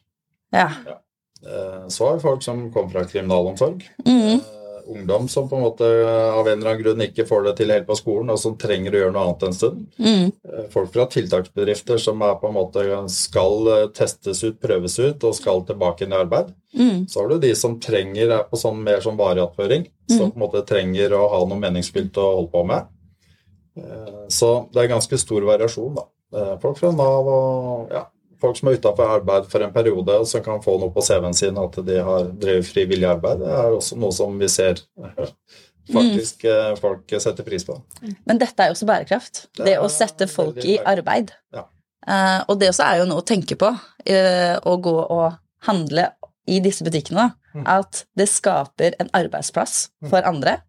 Ja. 0.55 0.69
ja. 0.87 0.99
Så 1.91 2.07
har 2.07 2.17
vi 2.17 2.23
folk 2.23 2.43
som 2.43 2.69
kommer 2.75 2.95
fra 2.95 3.05
kriminalomsorg. 3.11 3.83
Mm. 4.07 4.39
Eh, 4.89 4.95
Ungdom 4.99 5.29
som 5.29 5.49
på 5.49 5.57
en 5.57 5.63
måte 5.63 5.85
av 5.85 6.49
en 6.49 6.59
eller 6.59 6.71
annen 6.71 6.83
grunn 6.83 7.03
ikke 7.05 7.27
får 7.29 7.45
det 7.45 7.57
til 7.59 7.71
helt 7.71 7.87
på 7.87 7.97
skolen, 7.99 8.31
og 8.33 8.39
som 8.41 8.57
trenger 8.59 8.95
å 8.95 9.03
gjøre 9.03 9.13
noe 9.13 9.25
annet 9.27 9.43
en 9.49 9.57
stund. 9.57 9.87
Mm. 9.99 10.33
Eh, 10.49 10.65
Folk 10.73 10.93
fra 10.95 11.07
tiltaksbedrifter 11.13 11.99
som 12.01 12.23
er 12.23 12.35
på 12.41 12.49
en 12.49 12.57
måte 12.57 12.85
skal 13.13 13.69
eh, 13.75 13.87
testes 13.97 14.43
ut, 14.45 14.59
prøves 14.61 14.99
ut 14.99 15.25
og 15.29 15.37
skal 15.37 15.65
tilbake 15.69 16.05
inn 16.07 16.13
i 16.17 16.21
arbeid. 16.21 16.55
Mm. 16.75 17.07
Så 17.09 17.21
har 17.21 17.29
du 17.29 17.39
de 17.39 17.55
som 17.57 17.79
trenger 17.81 18.31
er 18.39 18.45
på 18.49 18.57
sånn 18.61 18.81
mer 18.85 19.01
sånn 19.05 19.19
varig 19.21 19.45
attføring, 19.45 19.87
som 20.09 20.31
på 20.31 20.37
en 20.39 20.45
måte 20.47 20.65
trenger 20.69 21.13
å 21.17 21.27
ha 21.33 21.45
noe 21.49 21.61
meningsfylt 21.61 22.17
å 22.21 22.31
holde 22.39 22.53
på 22.53 22.65
med. 22.69 22.87
Eh, 23.79 24.15
Så 24.29 24.69
det 24.73 24.83
er 24.83 24.95
ganske 24.95 25.19
stor 25.19 25.45
variasjon, 25.49 25.95
da. 25.97 26.07
Eh, 26.37 26.55
Folk 26.61 26.77
fra 26.81 26.91
Nav 26.93 27.29
og 27.33 27.93
ja, 27.93 28.07
folk 28.43 28.59
som 28.59 28.71
er 28.71 28.79
utafor 28.79 29.15
arbeid 29.19 29.49
for 29.53 29.65
en 29.65 29.73
periode, 29.75 30.19
og 30.21 30.29
som 30.31 30.43
kan 30.45 30.61
få 30.65 30.77
noe 30.81 30.93
på 30.95 31.05
CV-en 31.05 31.37
sin 31.37 31.59
at 31.61 31.79
de 31.87 32.03
har 32.05 32.29
drevet 32.41 32.69
frivillig 32.69 33.09
arbeid. 33.09 33.43
Det 33.43 33.57
er 33.61 33.79
også 33.79 33.99
noe 34.01 34.15
som 34.15 34.37
vi 34.41 34.51
ser 34.53 34.83
eh, 35.03 35.33
faktisk 35.93 36.45
mm. 36.45 36.79
folk 36.83 37.17
setter 37.19 37.47
pris 37.47 37.67
på. 37.67 37.79
Men 38.29 38.41
dette 38.41 38.63
er 38.63 38.71
jo 38.71 38.77
også 38.77 38.89
bærekraft. 38.89 39.43
Det 39.57 39.67
Det 39.71 39.77
å 39.81 39.91
sette 39.93 40.31
folk 40.31 40.61
i 40.65 40.79
arbeid. 40.85 41.35
Ja. 41.55 41.67
Uh, 42.09 42.41
og 42.49 42.61
det 42.61 42.71
også 42.71 42.87
er 42.87 43.03
jo 43.03 43.11
noe 43.11 43.25
å 43.25 43.29
tenke 43.35 43.59
på, 43.59 43.75
Uh, 44.09 44.57
å 44.65 44.79
gå 44.81 44.95
og 44.97 45.35
handle 45.67 46.07
i 46.49 46.63
disse 46.65 46.85
butikkene. 46.87 47.27
da. 47.27 47.59
Mm. 47.59 47.65
At 47.69 48.07
det 48.17 48.29
skaper 48.31 48.95
en 49.03 49.11
arbeidsplass 49.13 49.91
for 50.09 50.25
andre. 50.25 50.63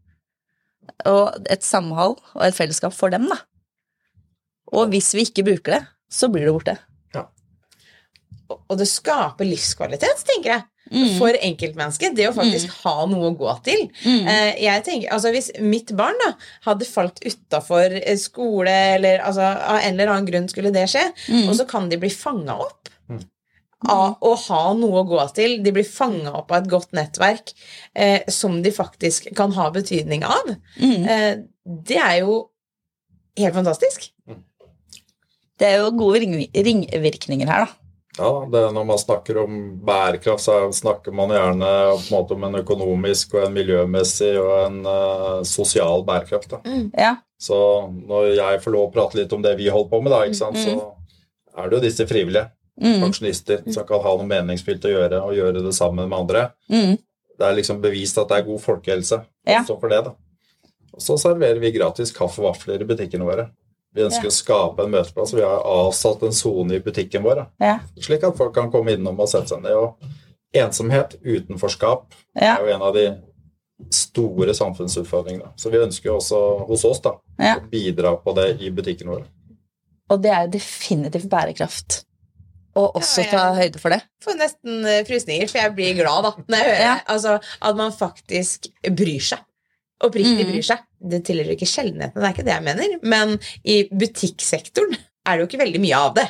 Og 1.07 1.47
et 1.47 1.63
samhold 1.63 2.17
og 2.33 2.43
et 2.43 2.57
fellesskap 2.57 2.91
for 2.97 3.13
dem, 3.13 3.29
da. 3.31 3.37
Og 4.75 4.91
hvis 4.91 5.13
vi 5.15 5.23
ikke 5.23 5.45
bruker 5.47 5.77
det, 5.77 5.81
så 6.11 6.27
blir 6.27 6.49
det 6.49 6.55
borte. 6.57 6.75
Og 8.49 8.77
det 8.79 8.87
skaper 8.89 9.45
livskvalitet, 9.47 10.23
tenker 10.27 10.55
jeg. 10.55 10.65
Mm. 10.89 11.09
For 11.19 11.35
enkeltmennesket. 11.37 12.15
Det 12.17 12.25
å 12.29 12.33
faktisk 12.33 12.71
ha 12.81 13.05
noe 13.05 13.27
å 13.29 13.35
gå 13.37 13.51
til. 13.67 13.83
Mm. 14.01 14.23
Eh, 14.31 14.51
jeg 14.63 14.83
tenker, 14.87 15.11
altså 15.13 15.29
Hvis 15.35 15.51
mitt 15.61 15.91
barn 15.97 16.17
da 16.23 16.31
hadde 16.65 16.87
falt 16.89 17.21
utafor 17.21 17.93
skole, 18.17 18.73
eller 18.95 19.21
altså, 19.21 19.51
av 19.69 19.83
en 19.83 19.93
eller 19.93 20.09
annen 20.15 20.25
grunn 20.31 20.49
skulle 20.49 20.71
det 20.73 20.87
skje, 20.89 21.05
Mm. 21.29 21.43
og 21.49 21.55
så 21.59 21.67
kan 21.69 21.89
de 21.91 21.97
bli 22.01 22.09
fanga 22.09 22.57
opp 22.65 22.89
av 23.87 24.17
å 24.25 24.33
ha 24.35 24.73
noe 24.75 25.03
å 25.03 25.07
gå 25.07 25.21
til. 25.37 25.61
De 25.63 25.71
blir 25.71 25.85
fanga 25.87 26.33
opp 26.41 26.49
av 26.51 26.63
et 26.63 26.69
godt 26.71 26.91
nettverk 26.97 27.53
eh, 27.95 28.25
som 28.27 28.57
de 28.65 28.71
faktisk 28.75 29.29
kan 29.37 29.53
ha 29.55 29.69
betydning 29.71 30.25
av. 30.27 30.55
Mm. 30.81 31.05
Eh, 31.07 31.35
det 31.85 31.97
er 32.01 32.17
jo 32.25 32.49
helt 33.37 33.55
fantastisk. 33.55 34.09
Det 35.59 35.67
er 35.67 35.77
jo 35.83 35.91
gode 35.91 36.19
ringvirkninger 36.23 37.47
her, 37.47 37.67
da. 37.67 37.75
Ja, 38.19 38.29
det, 38.51 38.61
Når 38.75 38.85
man 38.89 38.99
snakker 38.99 39.37
om 39.45 39.55
bærekraft, 39.87 40.43
så 40.43 40.57
snakker 40.75 41.13
man 41.15 41.31
gjerne 41.31 41.69
på 41.95 42.01
en 42.03 42.11
måte 42.11 42.35
om 42.35 42.43
en 42.49 42.59
økonomisk 42.59 43.33
og 43.37 43.45
en 43.47 43.53
miljømessig 43.55 44.33
og 44.41 44.53
en 44.67 44.79
uh, 44.85 45.41
sosial 45.47 46.03
bærekraft. 46.07 46.51
Da. 46.51 46.59
Ja. 46.99 47.15
Så 47.39 47.55
når 47.95 48.33
jeg 48.35 48.61
får 48.65 48.75
lov 48.75 48.89
å 48.89 48.93
prate 48.93 49.21
litt 49.21 49.33
om 49.33 49.41
det 49.45 49.55
vi 49.57 49.69
holder 49.71 49.89
på 49.93 50.01
med, 50.03 50.11
da, 50.11 50.25
ikke 50.27 50.41
sant, 50.41 50.59
så 50.59 50.75
er 51.55 51.69
det 51.71 51.79
jo 51.79 51.85
disse 51.87 52.07
frivillige 52.09 52.49
Mm. 52.79 53.01
pensjonister 53.01 53.59
som 53.73 53.83
kan 53.83 53.99
ha 53.99 54.11
noe 54.15 54.23
meningsfylt 54.29 54.85
å 54.87 54.91
gjøre, 54.93 55.17
og 55.27 55.33
gjøre 55.35 55.63
det 55.65 55.73
sammen 55.75 56.07
med 56.07 56.15
andre. 56.17 56.45
Mm. 56.71 56.93
Det 57.35 57.43
er 57.47 57.57
liksom 57.57 57.81
bevist 57.83 58.15
at 58.21 58.29
det 58.31 58.37
er 58.37 58.45
god 58.47 58.61
folkehelse 58.63 59.17
Ja. 59.45 59.59
også 59.65 59.75
for 59.81 59.89
det. 59.91 59.97
da. 60.05 60.13
Og 60.93 61.01
så 61.03 61.17
serverer 61.19 61.59
vi 61.59 61.73
gratis 61.75 62.13
kaffe 62.15 62.39
og 62.39 62.53
vafler 62.53 62.79
i 62.79 62.87
butikkene 62.87 63.27
våre. 63.27 63.49
Vi 63.95 64.03
ønsker 64.05 64.23
Ja. 64.23 64.29
å 64.29 64.35
skape 64.35 64.83
en 64.85 64.91
møteplass. 64.91 65.33
Vi 65.33 65.41
har 65.41 65.63
avsatt 65.65 66.21
en 66.23 66.31
sone 66.31 66.75
i 66.75 66.79
butikken 66.79 67.23
vår. 67.23 67.47
Ja. 67.59 67.79
Slik 67.99 68.23
at 68.23 68.37
folk 68.37 68.53
kan 68.53 68.69
komme 68.71 68.93
innom 68.95 69.19
og 69.19 69.27
sette 69.27 69.47
seg 69.49 69.61
ned. 69.63 69.73
Og 69.73 69.95
ensomhet, 70.53 71.15
utenforskap, 71.23 72.13
Ja. 72.35 72.57
er 72.57 72.67
jo 72.67 72.75
en 72.75 72.81
av 72.81 72.93
de 72.93 73.07
store 73.91 74.53
samfunnsutfordringene. 74.53 75.53
Så 75.57 75.71
vi 75.71 75.77
ønsker 75.77 76.09
jo 76.11 76.17
også 76.17 76.67
hos 76.67 76.85
oss 76.85 76.99
da, 76.99 77.15
Ja. 77.39 77.55
å 77.55 77.69
bidra 77.69 78.15
på 78.21 78.35
det 78.35 78.61
i 78.61 78.69
butikken 78.69 79.07
vår. 79.07 79.25
Og 80.09 80.21
det 80.21 80.31
er 80.31 80.45
jo 80.45 80.51
definitivt 80.57 81.29
bærekraft. 81.29 82.03
Og 82.75 82.93
også 82.95 83.23
ta 83.29 83.53
høyde 83.55 83.79
for 83.79 83.89
det. 83.89 84.03
Får 84.23 84.37
nesten 84.37 84.85
eh, 84.85 85.03
frysninger, 85.03 85.49
for 85.49 85.57
jeg 85.59 85.75
blir 85.75 85.95
glad 85.95 86.23
da 86.23 86.31
når 86.47 86.57
jeg 86.57 86.65
hører 86.65 86.81
Ja. 86.85 86.99
altså, 87.07 87.39
at 87.61 87.75
man 87.75 87.91
faktisk 87.91 88.67
bryr 88.83 89.19
seg. 89.21 89.39
Oppriktig 90.01 90.45
Mm. 90.45 90.51
bryr 90.53 90.63
seg. 90.63 90.83
Det 91.11 91.23
tilhører 91.27 91.55
ikke 91.57 91.67
sjeldenheten, 91.67 92.15
det 92.21 92.27
er 92.29 92.33
ikke 92.35 92.45
det 92.47 92.53
jeg 92.55 92.63
mener. 92.63 92.99
Men 93.03 93.39
i 93.65 93.81
butikksektoren 93.91 94.95
er 95.27 95.37
det 95.37 95.43
jo 95.43 95.47
ikke 95.49 95.63
veldig 95.65 95.81
mye 95.83 95.97
av 95.97 96.13
det. 96.15 96.29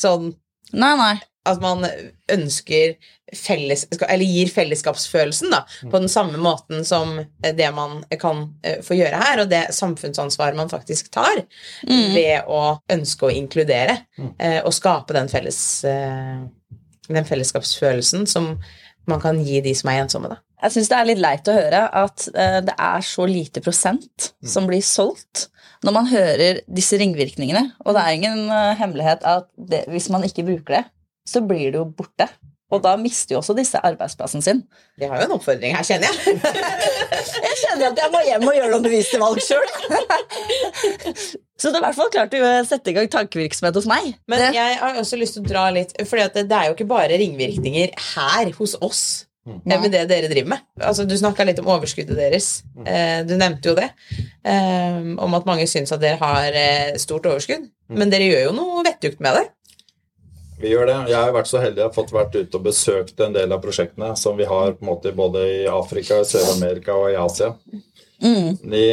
Sånn 0.00 0.32
Nei, 0.74 0.96
nei. 0.98 1.14
at 1.46 1.60
man 1.62 1.84
ønsker 2.32 2.96
felles, 3.34 3.84
eller 3.92 4.24
gir 4.24 4.48
fellesskapsfølelsen 4.50 5.50
da, 5.52 5.60
på 5.90 5.98
den 6.00 6.08
samme 6.08 6.38
måten 6.38 6.84
som 6.86 7.16
det 7.42 7.68
man 7.74 8.04
kan 8.18 8.54
eh, 8.64 8.80
få 8.82 8.96
gjøre 8.98 9.20
her, 9.20 9.42
og 9.42 9.50
det 9.50 9.66
samfunnsansvaret 9.74 10.56
man 10.58 10.70
faktisk 10.72 11.10
tar 11.14 11.44
Mm. 11.86 12.14
ved 12.14 12.48
å 12.48 12.80
ønske 12.90 13.26
å 13.28 13.32
inkludere 13.34 13.98
eh, 14.38 14.60
og 14.64 14.72
skape 14.74 15.12
den, 15.14 15.28
felles, 15.28 15.84
eh, 15.84 16.40
den 17.08 17.24
fellesskapsfølelsen 17.28 18.26
som 18.26 18.56
man 19.06 19.20
kan 19.20 19.42
gi 19.44 19.60
de 19.60 19.74
som 19.76 19.90
er 19.92 20.00
ensomme. 20.02 20.28
Da. 20.32 20.38
Jeg 20.64 20.72
syns 20.72 20.88
det 20.88 20.96
er 20.96 21.08
litt 21.10 21.20
leit 21.20 21.48
å 21.50 21.56
høre 21.56 21.82
at 21.92 22.24
eh, 22.32 22.60
det 22.64 22.74
er 22.80 23.04
så 23.04 23.26
lite 23.28 23.60
prosent 23.64 24.30
som 24.40 24.64
blir 24.68 24.80
solgt 24.84 25.50
når 25.84 25.92
man 25.92 26.08
hører 26.08 26.62
disse 26.72 26.96
ringvirkningene. 26.96 27.66
Og 27.84 27.92
det 27.92 28.00
er 28.00 28.16
ingen 28.16 28.46
eh, 28.48 28.72
hemmelighet 28.78 29.26
at 29.28 29.50
det, 29.60 29.84
hvis 29.92 30.08
man 30.14 30.24
ikke 30.24 30.46
bruker 30.46 30.78
det, 30.78 30.82
så 31.28 31.44
blir 31.44 31.74
det 31.74 31.80
jo 31.82 31.84
borte. 31.98 32.30
Og 32.72 32.80
da 32.82 32.94
mister 32.98 33.36
jo 33.36 33.42
også 33.42 33.54
disse 33.58 33.78
arbeidsplassen 33.84 34.42
sin. 34.42 34.62
Vi 34.96 35.04
har 35.06 35.20
jo 35.20 35.26
en 35.28 35.34
oppfordring 35.36 35.76
her, 35.76 35.84
kjenner 35.84 36.08
jeg. 36.08 36.38
Jeg 37.44 37.58
kjenner 37.60 37.92
at 37.92 37.98
jeg 38.00 38.10
må 38.10 38.20
hjem 38.24 38.44
og 38.48 38.56
gjøre 38.56 38.70
noen 38.72 38.84
bevisste 38.84 39.18
valg 39.20 39.38
sjøl. 39.44 39.68
så 41.60 41.70
det 41.70 41.76
er 41.76 41.78
i 41.78 41.84
hvert 41.84 41.98
fall 41.98 42.10
klart 42.12 42.34
å 42.34 42.50
sette 42.66 42.90
i 42.90 42.96
gang 42.96 43.06
tankevirksomhet 43.12 43.78
hos 43.78 43.86
meg. 43.88 44.08
Men 44.30 44.56
jeg 44.56 44.80
har 44.80 44.98
også 45.00 45.20
lyst 45.20 45.38
til 45.38 45.44
å 45.44 45.48
dra 45.52 45.68
litt 45.76 45.94
For 46.02 46.18
det 46.18 46.44
er 46.44 46.70
jo 46.70 46.74
ikke 46.74 46.88
bare 46.90 47.20
ringvirkninger 47.20 47.94
her 48.16 48.50
hos 48.58 48.74
oss 48.82 49.04
eh, 49.46 49.80
med 49.80 49.90
det 49.92 50.04
dere 50.08 50.28
driver 50.30 50.48
med. 50.54 50.64
Altså, 50.80 51.04
du 51.08 51.14
snakka 51.16 51.44
litt 51.48 51.58
om 51.60 51.68
overskuddet 51.74 52.16
deres. 52.16 52.62
Eh, 52.86 53.22
Du 53.28 53.34
nevnte 53.36 53.68
jo 53.72 53.74
det. 53.78 53.90
eh, 54.44 55.00
Om 55.18 55.34
at 55.34 55.46
mange 55.46 55.66
syns 55.66 55.92
at 55.92 56.00
dere 56.00 56.16
har 56.20 56.52
eh, 56.52 56.96
stort 56.96 57.26
overskudd. 57.26 57.68
Men 57.88 58.10
dere 58.10 58.30
gjør 58.30 58.44
jo 58.48 58.56
noe 58.56 58.82
vettugt 58.86 59.20
med 59.20 59.34
det. 59.40 59.46
Vi 60.60 60.70
gjør 60.70 60.86
det. 60.86 60.96
Jeg 61.10 61.18
har 61.18 61.32
vært 61.34 61.48
så 61.50 61.58
heldig 61.60 61.82
jeg 61.82 61.88
har 61.88 61.96
fått 61.96 62.12
vært 62.14 62.36
ute 62.38 62.56
og 62.56 62.62
besøkt 62.64 63.18
en 63.20 63.32
del 63.34 63.52
av 63.52 63.60
prosjektene 63.60 64.12
som 64.16 64.36
vi 64.38 64.44
har 64.48 64.72
på 64.72 64.84
en 64.86 64.88
måte 64.92 65.10
både 65.12 65.42
i 65.50 65.64
Afrika, 65.68 66.20
i 66.22 66.28
Sør-Amerika 66.28 66.94
og 66.94 67.10
i 67.10 67.16
Asia. 67.18 67.50
mm, 68.22 68.60
De, 68.70 68.84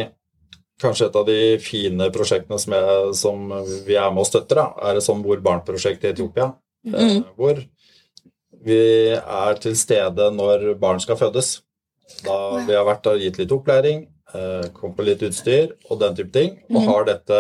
kanskje 0.82 1.06
et 1.08 1.16
av 1.16 1.26
de 1.28 1.38
fine 1.62 2.08
prosjektene 2.12 2.58
som, 2.60 2.74
jeg, 2.74 3.14
som 3.16 3.46
vi 3.86 3.94
er 3.96 4.10
med 4.12 4.24
og 4.24 4.28
støtter, 4.28 4.58
da, 4.58 4.66
er 4.90 4.98
et 4.98 5.06
sånn 5.06 5.22
Hvor 5.24 5.40
barn-prosjekt 5.46 6.04
i 6.04 6.12
Etiopia. 6.12 6.50
Eh, 6.92 7.22
hvor 7.38 7.62
vi 8.66 8.80
er 9.18 9.60
til 9.62 9.76
stede 9.80 10.30
når 10.36 10.74
barn 10.82 11.02
skal 11.04 11.20
fødes. 11.20 11.60
Da 12.26 12.38
vi 12.68 12.76
har 12.76 12.86
vært 12.86 13.08
og 13.10 13.22
gitt 13.22 13.40
litt 13.40 13.54
opplæring, 13.56 14.06
kommet 14.32 14.74
kom 14.78 14.94
på 14.96 15.04
litt 15.04 15.24
utstyr 15.28 15.74
og 15.90 16.00
den 16.00 16.16
type 16.16 16.32
ting. 16.36 16.58
Og 16.72 16.86
har 16.88 17.08
dette 17.10 17.40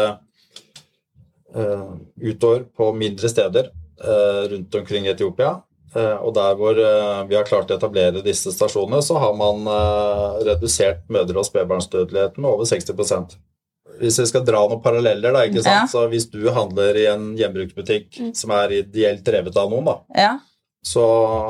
eh, 1.55 1.91
utover 2.19 2.65
på 2.75 2.91
mindre 2.97 3.31
steder 3.31 3.69
eh, 3.71 4.41
rundt 4.51 4.75
omkring 4.81 5.07
i 5.07 5.13
Etiopia. 5.13 5.59
Eh, 5.95 6.17
og 6.23 6.33
der 6.35 6.55
hvor 6.59 6.77
eh, 6.79 7.21
vi 7.27 7.35
har 7.35 7.47
klart 7.47 7.71
å 7.71 7.75
etablere 7.75 8.23
disse 8.23 8.53
stasjonene, 8.55 9.01
så 9.03 9.19
har 9.19 9.33
man 9.35 9.65
eh, 9.67 10.43
redusert 10.47 11.03
mødre- 11.11 11.41
og 11.41 11.47
spedbarnsdødeligheten 11.49 12.43
med 12.43 12.51
over 12.51 12.69
60 12.69 13.35
Hvis 13.99 14.19
vi 14.21 14.27
skal 14.29 14.45
dra 14.47 14.61
noen 14.67 14.83
paralleller, 14.83 15.35
da, 15.35 15.43
ikke 15.47 15.63
sant? 15.63 15.83
Ja. 15.83 15.89
så 15.91 16.05
hvis 16.11 16.29
du 16.31 16.45
handler 16.49 16.95
i 16.95 17.09
en 17.11 17.33
gjenbruksbutikk 17.39 18.21
som 18.35 18.55
er 18.55 18.77
ideelt 18.79 19.25
drevet 19.27 19.57
av 19.57 19.71
noen, 19.71 19.91
da, 19.91 19.97
ja. 20.15 20.31
Så 20.85 21.05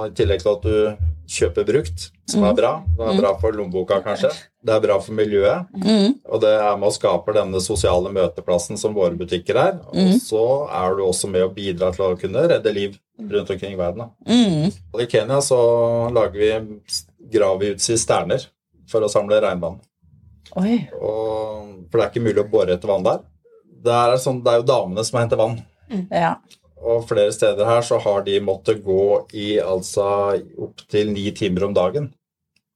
i 0.10 0.14
tillegg 0.16 0.44
til 0.44 0.52
at 0.52 0.66
du 0.66 1.08
kjøper 1.32 1.68
brukt, 1.68 2.10
som 2.28 2.44
er 2.44 2.56
bra. 2.56 2.72
Det 2.98 3.06
er 3.08 3.20
bra 3.22 3.32
for 3.40 3.56
lommeboka, 3.56 4.02
kanskje. 4.04 4.32
Det 4.62 4.74
er 4.76 4.82
bra 4.84 4.98
for 5.00 5.16
miljøet. 5.16 5.70
Mm. 5.80 6.18
Og 6.28 6.42
det 6.44 6.52
er 6.58 6.76
med 6.80 6.90
å 6.90 6.96
skape 6.96 7.36
denne 7.36 7.62
sosiale 7.64 8.12
møteplassen 8.12 8.80
som 8.80 8.96
våre 8.96 9.16
butikker 9.20 9.60
er. 9.62 9.78
Og 9.94 10.18
så 10.24 10.44
er 10.68 10.98
du 10.98 11.06
også 11.06 11.32
med 11.32 11.46
å 11.46 11.54
bidra 11.56 11.94
til 11.96 12.10
å 12.10 12.18
kunne 12.20 12.44
redde 12.52 12.76
liv 12.76 12.98
rundt 13.22 13.54
omkring 13.56 13.78
i 13.78 13.80
verden. 13.80 14.12
Mm. 14.28 14.76
Og 14.92 15.06
I 15.06 15.08
Kenya 15.12 15.40
så 15.46 15.62
lager 16.12 16.42
vi 16.42 16.52
graver 17.32 17.64
vi 17.64 17.74
ut 17.76 17.84
sisterner 17.84 18.44
for 18.92 19.06
å 19.06 19.12
samle 19.12 19.40
regnvann. 19.44 19.80
Oi. 20.60 20.82
Og, 21.00 21.88
for 21.88 22.00
det 22.00 22.04
er 22.04 22.10
ikke 22.12 22.26
mulig 22.26 22.44
å 22.44 22.50
bore 22.52 22.76
etter 22.76 22.92
vann 22.92 23.08
der. 23.08 23.22
Det 23.82 23.94
er, 23.96 24.18
sånn, 24.22 24.42
det 24.44 24.52
er 24.52 24.60
jo 24.60 24.68
damene 24.68 25.06
som 25.08 25.22
henter 25.22 25.40
vann. 25.40 25.62
Ja. 26.12 26.36
Og 26.82 27.06
flere 27.10 27.32
steder 27.34 27.68
her 27.68 27.84
så 27.86 28.00
har 28.02 28.24
de 28.26 28.40
måttet 28.42 28.82
gå 28.86 29.28
i 29.38 29.54
altså 29.62 30.06
opptil 30.58 31.12
ni 31.14 31.30
timer 31.38 31.68
om 31.70 31.76
dagen 31.78 32.10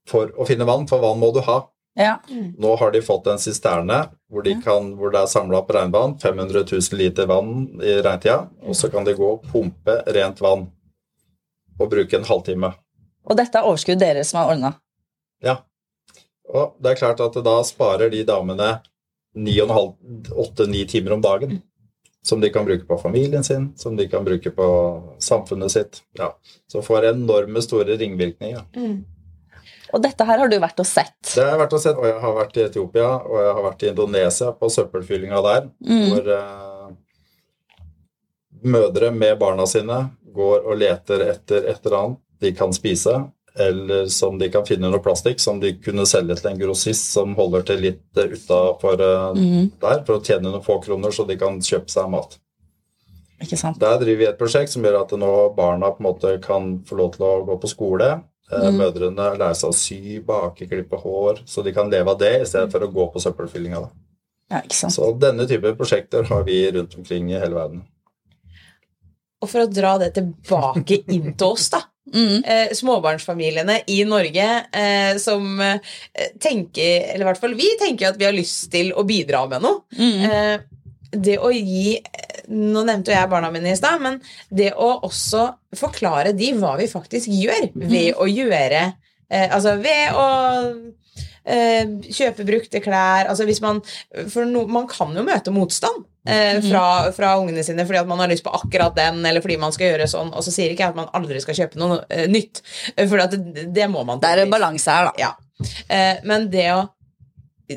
for 0.09 0.29
å 0.37 0.45
finne 0.45 0.67
vann, 0.69 0.85
for 0.89 1.01
vann 1.01 1.17
må 1.21 1.31
du 1.33 1.41
ha. 1.47 1.63
Ja. 1.95 2.19
Nå 2.59 2.75
har 2.75 2.91
de 2.91 3.01
fått 3.01 3.27
en 3.31 3.39
sisterne 3.39 4.01
hvor, 4.29 4.43
de 4.43 4.57
kan, 4.61 4.91
hvor 4.99 5.13
det 5.13 5.21
er 5.23 5.31
samla 5.31 5.61
opp 5.61 5.71
regnvann. 5.73 6.17
500 6.19 6.65
000 6.67 6.99
liter 6.99 7.29
vann 7.31 7.69
i 7.79 7.95
regntida. 8.03 8.49
Og 8.67 8.75
så 8.75 8.91
kan 8.91 9.07
de 9.07 9.15
gå 9.15 9.29
og 9.37 9.45
pumpe 9.47 10.01
rent 10.13 10.41
vann 10.43 10.67
og 11.79 11.91
bruke 11.91 12.19
en 12.19 12.27
halvtime. 12.27 12.73
Og 13.25 13.39
dette 13.39 13.57
er 13.57 13.67
overskudd 13.67 14.01
dere 14.03 14.25
som 14.27 14.41
har 14.41 14.51
ordna. 14.53 14.73
Ja. 15.43 15.61
Og 16.51 16.75
det 16.83 16.93
er 16.93 16.99
klart 16.99 17.23
at 17.23 17.39
da 17.47 17.55
sparer 17.65 18.11
de 18.11 18.21
damene 18.27 18.75
8-9 19.35 20.83
timer 20.91 21.15
om 21.15 21.23
dagen. 21.23 21.57
Som 22.25 22.41
de 22.41 22.49
kan 22.49 22.65
bruke 22.65 22.87
på 22.89 22.97
familien 22.97 23.43
sin, 23.45 23.67
som 23.77 23.95
de 23.97 24.07
kan 24.09 24.25
bruke 24.25 24.49
på 24.51 24.67
samfunnet 25.21 25.71
sitt. 25.71 25.99
Ja. 26.17 26.31
Så 26.71 26.81
får 26.81 27.11
enorme 27.11 27.61
store 27.61 27.99
ringvirkninger. 27.99 28.63
Og 29.93 30.01
dette 30.01 30.25
her 30.27 30.41
har 30.41 30.49
du 30.49 30.57
vært 30.59 30.81
og 30.81 30.87
sett. 30.89 31.19
Det 31.29 31.43
har 31.43 31.53
jeg 31.53 31.61
vært 31.61 31.75
og 31.77 31.83
sett, 31.83 31.99
og 32.01 32.07
jeg 32.09 32.17
har 32.23 32.33
vært 32.39 32.57
i 32.57 32.63
Etiopia 32.65 33.11
og 33.21 33.37
jeg 33.43 33.53
har 33.53 33.65
vært 33.67 33.85
i 33.85 33.91
Indonesia 33.91 34.49
på 34.57 34.71
søppelfyllinga 34.73 35.43
der. 35.45 35.69
Hvor 35.85 36.31
eh, 36.35 36.89
mødre 38.65 39.11
med 39.13 39.37
barna 39.39 39.67
sine 39.69 40.01
går 40.35 40.65
og 40.65 40.81
leter 40.81 41.27
etter 41.29 41.69
et 41.69 41.85
eller 41.85 41.99
annet 41.99 42.21
de 42.43 42.51
kan 42.57 42.73
spise, 42.75 43.13
eller 43.59 44.07
som 44.11 44.39
de 44.39 44.49
kan 44.51 44.65
finne 44.67 44.89
noe 44.91 45.03
plastikk 45.03 45.39
som 45.39 45.59
de 45.61 45.73
kunne 45.79 46.05
selge 46.09 46.35
til 46.39 46.51
en 46.51 46.59
grossist 46.59 47.13
som 47.15 47.35
holder 47.37 47.63
til 47.69 47.83
litt 47.87 48.19
eh, 48.19 48.33
utafor 48.35 49.01
eh, 49.01 49.41
der, 49.81 50.01
for 50.07 50.17
å 50.17 50.23
tjene 50.23 50.49
noen 50.49 50.65
få 50.65 50.81
kroner 50.83 51.15
så 51.15 51.27
de 51.27 51.37
kan 51.39 51.61
kjøpe 51.63 51.91
seg 51.91 52.11
mat. 52.11 52.37
Ikke 53.43 53.59
sant? 53.59 53.79
Der 53.81 53.97
driver 53.99 54.21
vi 54.21 54.29
et 54.29 54.39
prosjekt 54.39 54.71
som 54.71 54.85
gjør 54.85 55.01
at 55.01 55.13
nå 55.19 55.33
barna 55.55 55.91
på 55.91 56.03
en 56.03 56.07
måte 56.09 56.37
kan 56.43 56.77
få 56.87 56.99
lov 56.99 57.15
til 57.15 57.27
å 57.27 57.33
gå 57.47 57.57
på 57.63 57.71
skole. 57.71 58.09
Mm. 58.51 58.77
Mødrene 58.77 59.31
lærer 59.39 59.57
seg 59.57 59.71
å 59.71 59.75
sy, 59.75 60.19
bake, 60.23 60.67
klippe 60.69 60.99
hår, 61.01 61.41
så 61.49 61.63
de 61.65 61.73
kan 61.75 61.89
leve 61.91 62.13
av 62.13 62.19
det 62.21 62.31
i 62.43 62.45
stedet 62.47 62.69
for 62.71 62.85
å 62.85 62.91
gå 62.93 63.07
på 63.11 63.23
søppelfyllinga. 63.23 63.81
Ja. 64.53 64.61
Så 64.69 65.09
denne 65.17 65.47
type 65.49 65.73
prosjekter 65.75 66.27
har 66.29 66.45
vi 66.45 66.59
rundt 66.71 66.93
omkring 66.99 67.31
i 67.33 67.39
hele 67.39 67.57
verden. 67.57 67.81
Og 69.41 69.49
for 69.49 69.65
å 69.65 69.69
dra 69.69 69.95
det 70.01 70.11
tilbake 70.15 71.01
inn 71.11 71.33
til 71.33 71.55
oss, 71.55 71.67
da. 71.73 71.81
Mm. 72.13 72.43
Eh, 72.45 72.73
småbarnsfamiliene 72.77 73.79
i 73.87 74.03
Norge 74.05 74.45
eh, 74.71 75.17
som 75.17 75.61
eh, 75.61 75.79
tenker, 76.41 77.07
eller 77.13 77.25
i 77.25 77.27
hvert 77.31 77.41
fall 77.41 77.55
vi 77.57 77.71
tenker 77.81 78.11
at 78.11 78.19
vi 78.19 78.27
har 78.27 78.35
lyst 78.35 78.67
til 78.73 78.91
å 78.93 79.03
bidra 79.07 79.45
med 79.49 79.65
noe. 79.65 79.81
Mm. 79.97 80.25
Eh, 80.29 80.55
det 81.15 81.39
å 81.39 81.51
gi 81.53 81.97
Nå 82.45 82.83
nevnte 82.85 83.09
jo 83.09 83.15
jeg 83.15 83.29
barna 83.31 83.47
mine 83.49 83.71
i 83.71 83.77
stad, 83.77 83.97
men 84.03 84.19
det 84.53 84.67
å 84.77 84.91
også 85.07 85.47
forklare 85.79 86.35
de 86.37 86.51
hva 86.59 86.75
vi 86.77 86.85
faktisk 86.91 87.31
gjør 87.33 87.71
ved 87.73 88.19
å 88.21 88.27
gjøre 88.29 88.83
eh, 88.85 89.47
Altså 89.47 89.73
ved 89.81 90.13
å 90.13 90.27
kjøpe 91.45 92.45
brukte 92.45 92.81
klær 92.81 93.27
altså 93.29 93.45
hvis 93.45 93.61
man, 93.61 93.79
For 94.33 94.49
no, 94.49 94.63
man 94.69 94.87
kan 94.89 95.11
jo 95.13 95.25
møte 95.25 95.53
motstand 95.53 96.05
eh, 96.25 96.59
fra, 96.65 97.11
fra 97.15 97.33
ungene 97.39 97.63
sine 97.65 97.85
fordi 97.85 97.99
at 98.01 98.07
man 98.09 98.19
har 98.23 98.31
lyst 98.31 98.43
på 98.45 98.53
akkurat 98.57 98.95
den, 98.97 99.21
eller 99.25 99.41
fordi 99.45 99.57
man 99.61 99.73
skal 99.75 99.91
gjøre 99.93 100.07
sånn. 100.11 100.33
Og 100.33 100.43
så 100.45 100.53
sier 100.53 100.73
ikke 100.73 100.83
jeg 100.87 100.95
at 100.95 100.99
man 100.99 101.11
aldri 101.17 101.41
skal 101.43 101.57
kjøpe 101.61 101.79
noe 101.81 102.01
eh, 102.09 102.25
nytt, 102.31 102.61
for 102.97 103.21
det, 103.25 103.67
det 103.75 103.89
må 103.91 104.03
man. 104.07 104.19
Det 104.23 104.31
er 104.33 104.43
en 104.45 104.53
balanse 104.53 104.91
her, 104.91 105.11
da. 105.11 105.13
Ja. 105.21 105.33
Eh, 105.87 106.23
men 106.27 106.49
det 106.53 106.67
å 106.75 106.83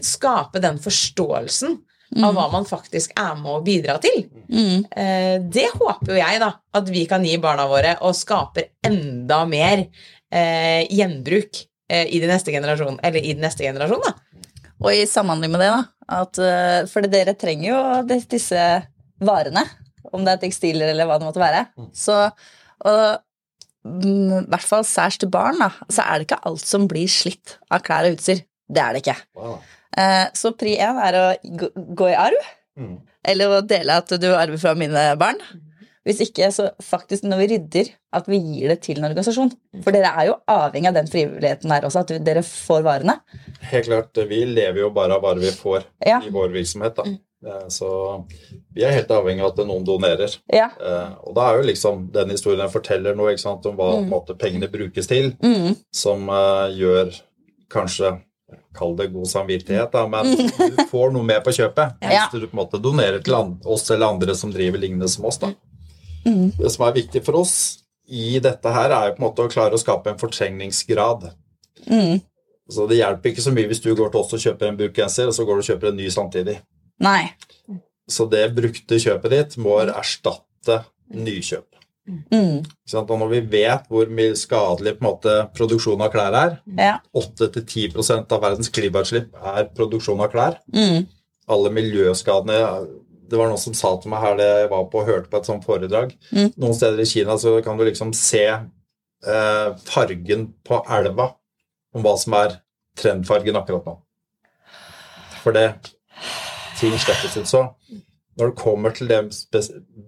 skape 0.05 0.61
den 0.61 0.79
forståelsen 0.83 1.79
av 2.25 2.33
hva 2.37 2.47
man 2.53 2.65
faktisk 2.65 3.13
er 3.21 3.35
med 3.37 3.51
å 3.53 3.63
bidra 3.65 3.99
til, 4.01 4.23
Mm. 4.49 4.85
eh, 4.97 5.35
det 5.45 5.67
håper 5.75 6.09
jo 6.15 6.17
jeg 6.17 6.39
da, 6.41 6.55
at 6.73 6.87
vi 6.89 7.03
kan 7.07 7.25
gi 7.25 7.35
barna 7.37 7.67
våre, 7.69 7.99
og 8.01 8.15
skaper 8.17 8.71
enda 8.89 9.43
mer 9.45 9.83
eh, 10.33 10.87
gjenbruk 10.89 11.61
eh, 11.91 12.07
i, 12.09 12.19
de 12.21 12.31
neste 12.31 12.53
generasjon, 12.55 12.97
eller 13.05 13.21
i 13.21 13.35
den 13.37 13.45
neste 13.45 13.67
generasjon. 13.67 14.01
da. 14.07 14.15
Og 14.81 14.93
i 14.95 15.05
samhandling 15.11 15.51
med 15.53 15.61
det, 15.65 15.71
da. 15.75 15.85
At, 16.21 16.39
eh, 16.41 16.87
for 16.89 17.03
dere 17.11 17.35
trenger 17.37 17.69
jo 17.73 18.19
disse 18.31 18.61
varene. 19.21 19.65
Om 20.13 20.23
det 20.25 20.37
er 20.37 20.43
tekstiler 20.47 20.93
eller 20.93 21.09
hva 21.09 21.19
det 21.21 21.27
måtte 21.29 21.43
være. 21.43 21.65
Så, 21.93 22.15
og 22.87 23.19
mm, 23.85 24.45
i 24.45 24.47
hvert 24.49 24.65
fall 24.65 24.87
særs 24.89 25.19
til 25.21 25.29
barn, 25.35 25.59
da, 25.61 25.69
så 25.93 26.05
er 26.07 26.19
det 26.23 26.29
ikke 26.29 26.41
alt 26.49 26.65
som 26.65 26.87
blir 26.89 27.11
slitt 27.13 27.59
av 27.71 27.83
klær 27.85 28.09
og 28.09 28.17
utstyr. 28.17 28.45
Det 28.69 28.83
er 28.85 28.95
det 28.97 29.03
ikke. 29.05 29.19
Wow. 29.37 29.59
Så 30.39 30.53
pri 30.57 30.77
én 30.79 30.99
er 31.03 31.17
å 31.19 31.27
gå- 31.59 31.75
gå 31.99 32.09
i 32.13 32.17
arv, 32.17 32.55
Mm. 32.79 33.01
eller 33.27 33.49
å 33.57 33.67
dele 33.67 33.91
at 33.99 34.07
du 34.23 34.27
arver 34.37 34.57
fra 34.63 34.73
mine 34.79 35.17
barn. 35.19 35.41
Hvis 36.07 36.21
ikke, 36.25 36.51
så 36.55 36.71
faktisk 36.83 37.25
når 37.29 37.41
vi 37.43 37.47
rydder, 37.55 37.89
at 38.17 38.29
vi 38.31 38.39
gir 38.41 38.69
det 38.73 38.81
til 38.87 38.99
en 39.01 39.09
organisasjon. 39.11 39.51
For 39.85 39.91
dere 39.93 40.13
er 40.17 40.27
jo 40.31 40.37
avhengig 40.49 40.89
av 40.93 40.95
den 40.95 41.09
frivilligheten 41.11 41.71
her 41.75 41.83
også, 41.89 42.01
at 42.07 42.13
dere 42.25 42.43
får 42.47 42.85
varene. 42.87 43.19
Helt 43.73 43.87
klart, 43.91 44.21
vi 44.31 44.45
lever 44.47 44.81
jo 44.85 44.91
bare 44.95 45.19
av 45.19 45.23
varer 45.27 45.41
vi 45.45 45.51
får 45.53 45.85
Ja. 46.07 46.21
i 46.25 46.31
vår 46.31 46.49
virksomhet. 46.55 46.95
Da. 46.97 47.05
Eh, 47.47 47.69
Så 47.69 47.89
vi 48.75 48.83
er 48.85 48.91
helt 48.97 49.11
avhengig 49.11 49.43
av 49.45 49.53
at 49.59 49.67
noen 49.67 49.85
donerer. 49.85 50.39
Ja. 50.53 50.71
Eh, 50.81 51.11
Og 51.27 51.35
da 51.35 51.51
er 51.53 51.57
jo 51.61 51.69
liksom 51.69 52.11
den 52.13 52.31
historien 52.31 52.61
jeg 52.61 52.71
forteller 52.73 53.15
noe 53.15 53.33
ikke 53.35 53.45
sant, 53.45 53.67
om 53.67 53.77
hva 53.77 54.01
mm. 54.01 54.09
måte, 54.09 54.35
pengene 54.39 54.71
brukes 54.71 55.07
til, 55.07 55.37
Mm. 55.43 55.77
som 55.93 56.29
eh, 56.29 56.73
gjør 56.79 57.13
kanskje 57.71 58.21
Kall 58.75 58.95
det 58.97 59.11
god 59.13 59.27
samvittighet, 59.29 59.91
da, 59.93 60.07
men 60.09 60.25
du 60.35 60.77
får 60.89 61.11
noe 61.13 61.23
med 61.23 61.43
på 61.45 61.51
kjøpet 61.53 61.97
Ja. 62.01 62.29
hvis 62.31 62.41
du 62.41 62.47
på 62.47 62.55
en 62.57 62.65
måte 62.65 62.81
donerer 62.81 63.23
til 63.23 63.35
oss 63.67 63.91
eller 63.91 64.07
andre 64.07 64.35
som 64.35 64.51
driver 64.53 64.79
lignende 64.79 65.09
som 65.09 65.27
oss. 65.27 65.37
da. 65.37 65.51
Mm. 66.29 66.49
Det 66.59 66.73
som 66.75 66.87
er 66.87 66.97
viktig 67.01 67.25
for 67.27 67.41
oss 67.41 67.55
i 68.09 68.39
dette 68.45 68.73
her, 68.73 68.93
er 68.95 69.11
jo 69.11 69.17
på 69.17 69.23
en 69.23 69.27
måte 69.27 69.45
å 69.45 69.53
klare 69.53 69.77
å 69.77 69.81
skape 69.81 70.13
en 70.13 70.21
fortrengningsgrad. 70.21 71.31
Mm. 71.89 72.21
Så 72.69 72.85
det 72.89 73.01
hjelper 73.01 73.33
ikke 73.33 73.45
så 73.45 73.53
mye 73.57 73.69
hvis 73.71 73.83
du 73.85 73.91
går 73.97 74.13
til 74.13 74.21
oss 74.21 74.35
og 74.37 74.45
kjøper 74.45 74.69
en 74.69 74.79
brukgenser, 74.79 75.29
og 75.29 75.37
så 75.37 75.47
går 75.49 75.59
du 75.59 75.65
og 75.65 75.71
kjøper 75.71 75.91
en 75.91 75.99
ny 76.01 76.09
samtidig. 76.13 76.59
Nei. 77.05 77.31
Så 78.09 78.27
det 78.29 78.45
brukte 78.57 79.01
kjøpet 79.01 79.35
ditt 79.35 79.59
må 79.61 79.79
erstatte 79.85 80.83
nykjøp. 81.15 81.67
Mm. 82.33 82.65
Og 82.65 83.11
når 83.21 83.31
vi 83.35 83.41
vet 83.53 83.89
hvor 83.93 84.09
mye 84.13 84.37
skadelig 84.39 84.95
måte, 85.05 85.35
produksjon 85.57 86.01
av 86.05 86.13
klær 86.13 86.37
er, 86.39 86.57
Ja. 86.79 86.95
8-10% 87.13 88.33
av 88.33 88.43
verdens 88.43 88.73
klimautslipp 88.73 89.37
er 89.37 89.69
produksjon 89.77 90.21
av 90.25 90.33
klær. 90.33 90.59
Mm. 90.73 91.07
Alle 91.49 91.73
miljøskadene 91.73 92.57
Det 93.29 93.37
var 93.37 93.51
noen 93.51 93.61
som 93.61 93.75
sa 93.77 93.91
til 94.01 94.11
meg 94.13 94.23
her 94.25 94.37
det 94.39 94.47
jeg 94.49 94.71
var 94.73 94.85
på 94.93 95.03
og 95.03 95.07
hørte 95.11 95.29
på 95.33 95.37
et 95.43 95.49
sånt 95.51 95.65
foredrag. 95.69 96.15
Mm. 96.33 96.53
Noen 96.57 96.75
steder 96.79 97.03
i 97.05 97.09
Kina 97.11 97.37
så 97.41 97.59
kan 97.65 97.77
du 97.79 97.85
liksom 97.85 98.15
se 98.17 98.45
eh, 98.49 99.69
fargen 99.89 100.49
på 100.65 100.81
elva 100.99 101.31
om 101.95 102.05
hva 102.05 102.15
som 102.21 102.37
er 102.39 102.57
trendfargen 102.99 103.57
akkurat 103.61 103.87
nå. 103.89 103.97
For 105.43 105.53
det 105.57 105.69
ting 106.79 106.97
slettes 107.01 107.37
ut. 107.37 107.47
Så 107.51 107.63
når 108.39 108.53
det 108.53 108.59
kommer 108.61 108.95
til 108.95 109.09
det 109.11 109.21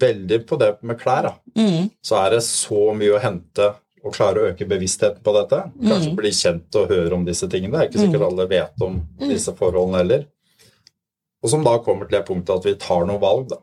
veldig 0.01 0.41
på 0.47 0.59
det 0.61 0.73
med 0.87 0.99
klær, 1.01 1.23
da, 1.29 1.35
Mm. 1.57 1.89
så 2.03 2.17
er 2.25 2.31
det 2.37 2.43
så 2.47 2.93
mye 2.95 3.17
å 3.17 3.21
hente 3.23 3.73
å 4.05 4.13
klare 4.15 4.41
å 4.41 4.51
øke 4.53 4.65
bevisstheten 4.71 5.21
på 5.23 5.33
dette. 5.35 5.59
Kanskje 5.83 6.15
bli 6.17 6.31
kjent 6.33 6.77
og 6.79 6.89
høre 6.89 7.13
om 7.19 7.25
disse 7.27 7.49
tingene. 7.51 7.73
Det 7.75 7.81
er 7.83 7.89
ikke 7.91 8.05
sikkert 8.07 8.27
alle 8.31 8.47
vet 8.49 8.81
om 8.87 9.01
disse 9.29 9.53
forholdene 9.59 9.99
heller. 10.01 10.23
Og 11.41 11.53
som 11.53 11.65
da 11.65 11.79
kommer 11.85 12.09
til 12.09 12.19
det 12.19 12.27
punktet 12.29 12.61
at 12.61 12.67
vi 12.69 12.77
tar 12.81 13.07
noen 13.09 13.23
valg, 13.23 13.49
da. 13.53 13.61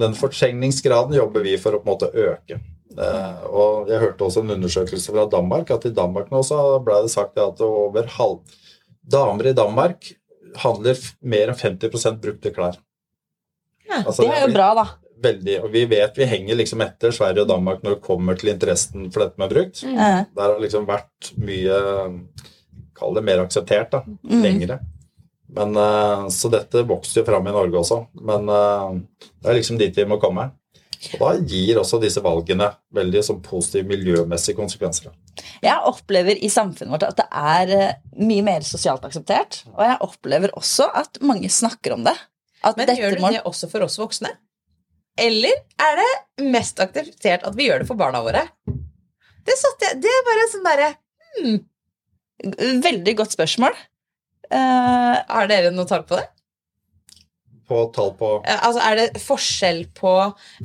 Den 0.00 0.14
fortrengningsgraden 0.14 1.16
jobber 1.18 1.42
vi 1.44 1.56
for 1.60 1.74
å 1.74 1.80
på 1.82 1.88
en 1.88 1.92
måte 1.92 2.10
øke. 2.14 2.60
Eh, 2.98 3.42
og 3.50 3.90
jeg 3.90 4.02
hørte 4.02 4.26
også 4.26 4.42
en 4.44 4.54
undersøkelse 4.56 5.12
fra 5.14 5.26
Danmark, 5.30 5.70
at 5.74 5.86
i 5.86 5.94
Danmark 5.94 6.30
nå 6.32 6.42
så 6.46 6.78
ble 6.84 7.02
det 7.04 7.12
sagt 7.12 7.38
at 7.38 7.60
over 7.66 8.08
halv 8.16 8.40
damer 9.10 9.50
i 9.50 9.56
Danmark 9.56 10.12
handler 10.62 10.98
mer 11.22 11.52
enn 11.52 11.58
50% 11.58 12.18
brukte 12.22 12.54
klær. 12.54 12.78
Ja, 13.86 14.02
Altså, 14.04 14.22
Det 14.22 14.34
er 14.34 14.46
jo 14.46 14.54
bra, 14.54 14.70
da. 14.78 14.86
veldig, 15.22 15.56
og 15.64 15.72
vi 15.74 15.84
vet 15.90 16.16
vi 16.18 16.24
henger 16.30 16.58
liksom 16.58 16.80
etter 16.80 17.10
Sverige 17.14 17.42
og 17.42 17.50
Danmark 17.50 17.82
når 17.82 17.96
det 17.96 18.06
kommer 18.06 18.38
til 18.38 18.52
interessen 18.54 19.10
for 19.10 19.24
dette 19.24 19.38
med 19.38 19.50
brukt. 19.50 19.82
Mm. 19.84 20.30
Der 20.36 20.46
har 20.46 20.62
liksom 20.62 20.86
vært 20.88 21.32
mye 21.36 21.82
Kall 23.00 23.14
det 23.16 23.22
mer 23.24 23.40
akseptert, 23.40 23.94
da. 23.94 24.02
Lengre. 24.28 24.76
Men, 25.50 25.74
eh, 25.76 26.28
så 26.30 26.50
dette 26.52 26.84
vokser 26.86 27.20
jo 27.22 27.26
fram 27.26 27.46
i 27.50 27.54
Norge 27.54 27.80
også. 27.80 28.00
Men 28.22 28.48
eh, 28.48 28.98
det 29.42 29.50
er 29.50 29.58
liksom 29.58 29.78
dit 29.80 29.96
vi 29.96 30.04
må 30.08 30.20
komme. 30.22 30.50
Og 31.16 31.22
da 31.22 31.30
gir 31.48 31.78
også 31.80 31.96
disse 32.02 32.20
valgene 32.20 32.66
veldig 32.92 33.22
sånn 33.24 33.38
positive 33.42 33.88
miljømessige 33.88 34.58
konsekvenser. 34.58 35.14
Jeg 35.64 35.80
opplever 35.88 36.36
i 36.44 36.50
samfunnet 36.52 36.92
vårt 36.92 37.06
at 37.08 37.16
det 37.22 37.26
er 37.32 37.72
eh, 37.76 37.94
mye 38.20 38.44
mer 38.44 38.66
sosialt 38.68 39.06
akseptert. 39.08 39.62
Og 39.72 39.80
jeg 39.86 39.96
opplever 40.04 40.52
også 40.60 40.90
at 41.00 41.18
mange 41.24 41.48
snakker 41.48 41.96
om 41.96 42.04
det. 42.04 42.14
At 42.62 42.76
Men 42.76 42.90
dette 42.90 43.00
gjør 43.00 43.16
du 43.16 43.22
må- 43.24 43.32
det 43.32 43.42
også 43.48 43.70
for 43.72 43.86
oss 43.86 43.96
voksne? 43.98 44.34
Eller 45.20 45.56
er 45.80 45.96
det 45.98 46.46
mest 46.52 46.78
akseptert 46.80 47.42
at 47.48 47.56
vi 47.56 47.66
gjør 47.68 47.80
det 47.82 47.88
for 47.88 47.96
barna 47.96 48.20
våre? 48.22 48.44
Det, 48.68 49.56
satte 49.56 49.88
jeg, 49.88 50.02
det 50.04 50.12
er 50.12 50.26
bare 50.28 50.48
sånn 50.52 50.68
derre 50.68 50.90
Veldig 52.84 53.14
godt 53.18 53.34
spørsmål. 53.34 53.74
Eh, 54.50 55.16
Har 55.30 55.46
dere 55.50 55.70
noe 55.74 55.86
tall 55.86 56.02
på 56.08 56.16
det? 56.18 56.26
På 57.70 57.84
tall 57.94 58.10
på 58.18 58.28
Altså, 58.50 58.80
Er 58.82 58.96
det 58.98 59.20
forskjell 59.22 59.84
på 59.94 60.14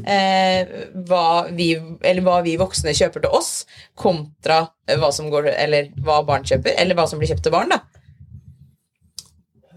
eh, 0.10 0.72
hva, 1.06 1.26
vi, 1.54 1.68
eller 2.02 2.24
hva 2.26 2.40
vi 2.46 2.56
voksne 2.58 2.96
kjøper 2.98 3.22
til 3.28 3.36
oss, 3.38 3.52
kontra 3.96 4.64
eh, 4.90 4.98
hva, 4.98 5.12
som 5.14 5.30
går, 5.30 5.52
eller 5.54 5.92
hva 6.02 6.24
barn 6.26 6.48
kjøper, 6.50 6.74
eller 6.82 6.98
hva 6.98 7.06
som 7.12 7.22
blir 7.22 7.30
kjøpt 7.30 7.46
til 7.46 7.54
barn? 7.54 7.70
da? 7.76 7.82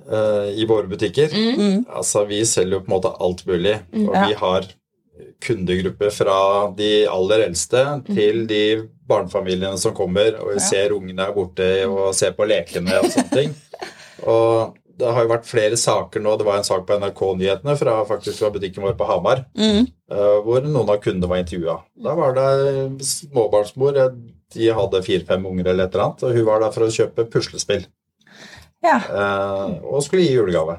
eh, 0.09 0.49
i 0.57 0.64
våre 0.64 0.88
butikker. 0.88 1.29
mm, 1.37 1.85
Altså, 1.92 2.25
vi 2.25 2.40
selger 2.49 2.79
jo 2.79 2.85
på 2.87 2.88
en 2.92 2.97
måte 2.97 3.12
alt 3.21 3.44
mulig. 3.47 3.77
Og 3.92 4.14
Ja. 4.14 4.27
vi 4.27 4.33
har 4.35 4.64
kundegrupper 5.44 6.11
fra 6.14 6.38
de 6.77 7.07
aller 7.11 7.44
eldste 7.49 7.83
til 8.07 8.47
de 8.47 8.88
barnefamiliene 9.09 9.79
som 9.79 9.92
kommer 9.94 10.38
og 10.40 10.55
Ja. 10.55 10.59
ser 10.61 10.92
ungene 10.97 11.27
er 11.29 11.33
borte 11.33 11.68
og 11.88 12.14
ser 12.14 12.33
på 12.33 12.47
lekene 12.49 12.99
og 13.03 13.11
sånne 13.12 13.31
ting. 13.35 13.55
Og 14.26 14.74
det 14.98 15.12
har 15.14 15.22
jo 15.22 15.31
vært 15.31 15.46
flere 15.46 15.76
saker 15.78 16.20
nå. 16.24 16.33
Det 16.40 16.46
var 16.48 16.57
en 16.59 16.66
sak 16.66 16.83
på 16.88 16.96
NRK-nyhetene 16.98 17.76
fra, 17.78 18.00
faktisk 18.09 18.40
fra 18.42 18.50
butikken 18.50 18.83
vår 18.83 18.96
på 18.98 19.07
Hamar, 19.07 19.44
mm, 19.54 19.85
eh, 20.11 20.38
hvor 20.42 20.64
noen 20.66 20.90
av 20.90 20.98
kundene 21.04 21.28
var 21.31 21.38
intervjua. 21.44 21.76
Da 22.02 22.14
var 22.18 22.35
det 22.35 23.07
småbarnsmor. 23.07 23.96
eh, 24.02 24.11
De 24.54 24.70
hadde 24.72 25.02
fire-fem 25.04 25.44
unger 25.46 25.66
eller 25.68 25.85
et 25.87 25.94
eller 25.94 26.04
annet, 26.09 26.22
og 26.24 26.33
hun 26.35 26.44
var 26.48 26.61
der 26.64 26.70
for 26.74 26.87
å 26.87 26.90
kjøpe 26.90 27.28
puslespill. 27.31 27.87
ja. 28.83 28.96
eh, 28.98 29.78
Og 29.85 30.02
skulle 30.02 30.22
gi 30.26 30.35
julegave. 30.35 30.78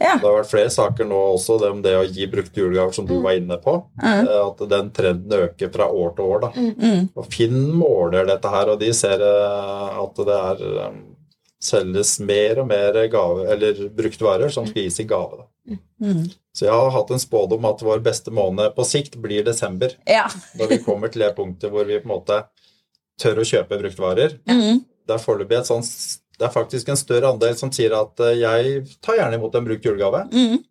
Ja. 0.00 0.16
Det 0.18 0.26
har 0.26 0.40
vært 0.40 0.50
flere 0.50 0.70
saker 0.74 1.06
nå 1.06 1.14
også 1.36 1.60
om 1.70 1.80
det 1.84 1.92
å 1.94 2.02
gi 2.02 2.26
brukte 2.26 2.58
julegaver, 2.58 2.92
som 2.96 3.06
du 3.06 3.20
var 3.22 3.36
inne 3.38 3.54
på. 3.62 3.76
Mm. 4.02 4.26
At 4.26 4.64
den 4.68 4.88
trenden 4.90 5.30
øker 5.44 5.70
fra 5.70 5.86
år 5.86 6.16
til 6.16 6.24
år. 6.24 6.40
da. 6.40 6.50
Mm. 6.58 7.04
Og 7.14 7.28
Finn 7.30 7.60
måler 7.78 8.26
dette 8.26 8.50
her, 8.50 8.72
og 8.72 8.80
de 8.80 8.90
ser 8.92 9.22
at 9.22 10.16
det 10.26 10.34
er 10.40 10.64
selges 11.64 12.16
mer 12.20 12.60
og 12.62 12.68
mer 12.70 12.98
gave, 13.12 13.46
eller 13.54 13.86
brukte 13.96 14.26
varer 14.26 14.52
som 14.52 14.66
skal 14.68 14.86
gis 14.86 15.00
i 15.00 15.08
gave. 15.08 15.42
Da. 15.42 15.78
Mm. 16.04 16.26
Så 16.54 16.66
jeg 16.68 16.74
har 16.76 16.92
hatt 16.94 17.12
en 17.14 17.22
spådom 17.22 17.64
at 17.66 17.82
vår 17.82 18.02
beste 18.04 18.32
måned 18.34 18.74
på 18.76 18.84
sikt 18.86 19.16
blir 19.22 19.46
desember. 19.46 19.96
ja. 20.06 20.26
Når 20.58 20.74
vi 20.74 20.82
kommer 20.84 21.12
til 21.12 21.24
det 21.24 21.32
punktet 21.38 21.72
hvor 21.72 21.88
vi 21.88 21.98
på 22.02 22.08
en 22.08 22.16
måte 22.16 22.42
tør 23.20 23.40
å 23.40 23.46
kjøpe 23.48 23.80
brukte 23.80 24.02
varer. 24.02 24.36
Mm. 24.50 24.84
Det 25.04 25.16
er 25.16 25.22
foreløpig 25.22 25.58
et 25.60 25.68
sånt 25.68 25.88
det 26.38 26.46
er 26.48 26.54
faktisk 26.54 26.88
en 26.90 26.98
større 26.98 27.30
andel 27.30 27.56
som 27.58 27.72
sier 27.74 27.94
at 27.96 28.20
eh, 28.24 28.38
jeg 28.42 28.78
tar 29.04 29.20
gjerne 29.20 29.38
imot 29.38 29.54
en 29.54 29.66
brukt 29.68 29.84
julegave. 29.86 30.24
Mm. 30.32 30.62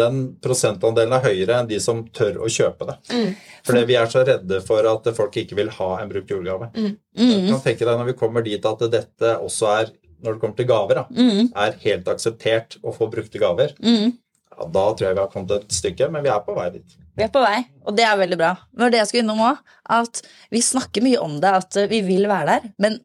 Den 0.00 0.18
prosentandelen 0.42 1.16
er 1.16 1.24
høyere 1.24 1.56
enn 1.58 1.70
de 1.70 1.80
som 1.82 2.04
tør 2.14 2.44
å 2.44 2.50
kjøpe 2.50 2.86
det. 2.92 2.96
Mm. 3.10 3.32
Fordi 3.66 3.82
vi 3.88 3.96
er 3.98 4.12
så 4.12 4.22
redde 4.26 4.60
for 4.62 4.86
at 4.86 5.08
folk 5.16 5.40
ikke 5.42 5.58
vil 5.58 5.72
ha 5.80 5.88
en 5.98 6.12
brukt 6.12 6.30
julegave. 6.30 6.70
Mm. 6.76 6.92
Mm. 7.18 7.48
kan 7.48 7.64
tenke 7.64 7.88
deg 7.88 7.98
når 7.98 8.12
vi 8.12 8.18
kommer 8.20 8.46
dit 8.46 8.70
at 8.70 8.86
dette 8.92 9.34
også 9.42 9.72
er, 9.80 9.90
når 10.22 10.32
det 10.36 10.40
kommer 10.42 10.56
til 10.56 10.66
gaver, 10.70 10.94
da, 10.94 11.04
Mm. 11.10 11.52
er 11.56 11.76
helt 11.84 12.08
akseptert 12.12 12.76
å 12.82 12.92
få 12.96 13.10
brukte 13.10 13.38
gaver. 13.40 13.74
Mm. 13.82 14.12
Ja, 14.50 14.66
da 14.66 14.84
tror 14.94 15.06
jeg 15.08 15.14
vi 15.16 15.20
har 15.24 15.30
kommet 15.32 15.50
et 15.56 15.68
stykke, 15.72 16.10
men 16.12 16.22
vi 16.22 16.28
er 16.32 16.40
på 16.44 16.54
vei 16.56 16.70
dit. 16.70 16.96
Vi 17.16 17.24
er 17.24 17.28
på 17.32 17.40
vei, 17.44 17.64
og 17.86 17.96
det 17.96 18.04
er 18.04 18.16
veldig 18.20 18.38
bra. 18.38 18.54
Men 18.76 18.90
det 18.92 18.98
jeg 19.00 19.08
skulle 19.08 19.24
innom 19.26 19.40
òg, 19.50 19.58
at 19.88 20.22
vi 20.50 20.60
snakker 20.60 21.02
mye 21.02 21.20
om 21.20 21.38
det, 21.40 21.52
at 21.62 21.78
vi 21.90 22.00
vil 22.06 22.26
være 22.28 22.46
der, 22.46 22.72
men 22.78 23.00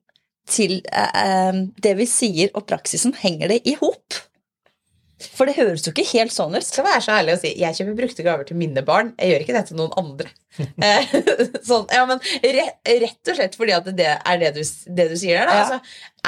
til 0.47 0.81
eh, 0.91 1.09
eh, 1.23 1.61
det 1.81 1.95
vi 1.97 2.05
sier 2.05 2.49
og 2.53 2.67
praksisen, 2.67 3.13
henger 3.17 3.47
det 3.49 3.61
i 3.65 3.73
hop? 3.79 4.19
For 5.15 5.47
det 5.47 5.55
høres 5.55 5.85
jo 5.85 5.93
ikke 5.93 6.03
helt 6.09 6.33
sånn 6.35 6.57
ut. 6.57 6.65
skal 6.65 6.83
være 6.83 7.03
så 7.05 7.13
ærlig 7.15 7.37
å 7.37 7.39
si 7.39 7.53
jeg 7.55 7.77
kjøper 7.77 7.95
brukte 8.01 8.25
gaver 8.25 8.47
til 8.47 8.59
mine 8.59 8.83
barn. 8.85 9.13
Jeg 9.15 9.31
gjør 9.31 9.45
ikke 9.45 9.55
det 9.55 9.65
til 9.69 9.79
noen 9.81 9.95
andre. 10.01 10.33
Eh, 10.55 11.09
sånn, 11.67 11.83
ja, 11.91 12.05
men 12.07 12.21
rett, 12.39 13.19
og 13.27 13.35
slett 13.35 13.57
fordi 13.59 13.73
at 13.75 13.89
det 13.97 14.07
er 14.15 14.37
det 14.39 14.53
du, 14.55 14.61
det 14.95 15.09
du 15.11 15.15
sier 15.19 15.41
der. 15.41 15.49
Da. 15.49 15.55
Ja. 15.55 15.63
Altså, 15.65 15.77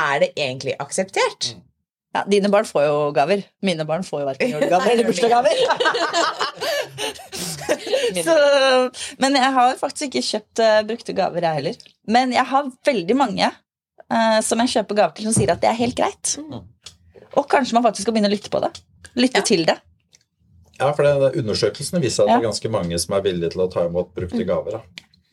er 0.03 0.19
det 0.23 0.29
egentlig 0.35 0.73
akseptert? 0.83 1.53
Ja, 2.17 2.23
dine 2.27 2.49
barn 2.51 2.67
får 2.67 2.83
jo 2.87 2.97
gaver. 3.15 3.43
Mine 3.63 3.85
barn 3.87 4.03
får 4.03 4.23
jo 4.23 4.27
verken 4.27 4.51
julegaver 4.53 4.91
eller 4.91 5.07
bursdagsgaver. 5.07 5.55
Men 9.23 9.39
jeg 9.39 9.51
har 9.59 9.79
faktisk 9.79 10.09
ikke 10.09 10.27
kjøpt 10.31 10.63
eh, 10.65 10.81
brukte 10.91 11.15
gaver, 11.15 11.47
jeg 11.47 11.61
heller. 11.61 11.75
Men 12.07 12.35
jeg 12.35 12.45
har 12.51 12.71
veldig 12.87 13.17
mange 13.19 13.47
uh, 13.51 14.39
som 14.45 14.59
jeg 14.63 14.73
kjøper 14.77 14.99
gaver 15.01 15.13
til, 15.17 15.27
som 15.27 15.35
sier 15.35 15.53
at 15.53 15.61
det 15.63 15.69
er 15.71 15.79
helt 15.81 15.97
greit. 15.99 16.25
Og 17.37 17.47
kanskje 17.51 17.73
man 17.77 17.83
faktisk 17.85 18.07
skal 18.07 18.13
begynne 18.15 18.31
å 18.31 18.35
lytte 18.35 18.49
på 18.53 18.61
det. 18.63 18.71
Lytte 19.15 19.41
Ja. 19.41 19.41
til 19.45 19.65
det. 19.65 19.77
Ja, 20.79 20.91
for 20.93 21.03
det, 21.03 21.35
Undersøkelsene 21.41 22.01
viser 22.01 22.23
at 22.23 22.29
Ja. 22.29 22.37
det 22.37 22.45
er 22.45 22.49
ganske 22.51 22.69
mange 22.71 22.99
som 22.99 23.15
er 23.17 23.21
villige 23.21 23.51
til 23.51 23.61
å 23.61 23.71
ta 23.71 23.85
imot 23.87 24.13
brukte 24.15 24.45
gaver. 24.45 24.71
Da. 24.71 24.81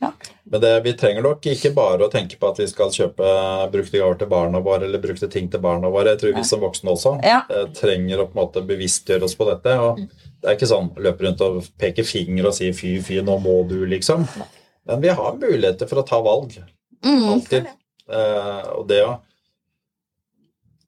Ja. 0.02 0.10
Men 0.50 0.60
det, 0.60 0.82
vi 0.84 0.92
trenger 0.92 1.22
nok 1.22 1.40
ikke 1.48 1.74
bare 1.74 1.98
å 2.04 2.10
tenke 2.12 2.36
på 2.38 2.48
at 2.50 2.58
vi 2.58 2.66
skal 2.66 2.90
kjøpe 2.90 3.70
brukte 3.72 3.98
gaver 4.00 4.18
til 4.18 4.28
barna 4.28 4.60
våre, 4.60 4.84
eller 4.84 4.98
brukte 4.98 5.30
ting 5.30 5.48
til 5.50 5.60
barna 5.60 5.88
våre. 5.90 6.12
Jeg 6.12 6.18
tror 6.20 6.34
vi 6.36 6.44
som 6.44 6.60
voksne 6.60 6.90
også 6.92 7.20
Ja. 7.24 7.42
eh, 7.50 7.66
trenger 7.72 8.18
å 8.20 8.26
på 8.30 8.36
en 8.36 8.46
måte 8.46 8.66
bevisstgjøre 8.66 9.22
oss 9.24 9.34
på 9.34 9.46
dette. 9.48 9.78
og 9.78 9.96
Det 9.96 10.50
er 10.50 10.56
ikke 10.56 10.68
sånn 10.68 10.94
løpe 10.96 11.20
rundt 11.24 11.40
og 11.40 11.62
peke 11.78 12.04
finger 12.04 12.46
og 12.46 12.54
si 12.54 12.70
'fy, 12.70 13.00
fy, 13.02 13.20
nå 13.22 13.38
må 13.42 13.66
du', 13.68 13.86
liksom. 13.88 14.28
Men 14.86 15.00
vi 15.00 15.08
har 15.08 15.32
muligheter 15.36 15.88
for 15.88 16.02
å 16.02 16.06
ta 16.06 16.20
valg. 16.20 16.52
Mm. 17.02 17.32
Alltid. 17.32 17.66
Eh, 18.10 18.62
og 18.76 18.86
det 18.88 19.02
å 19.06 19.18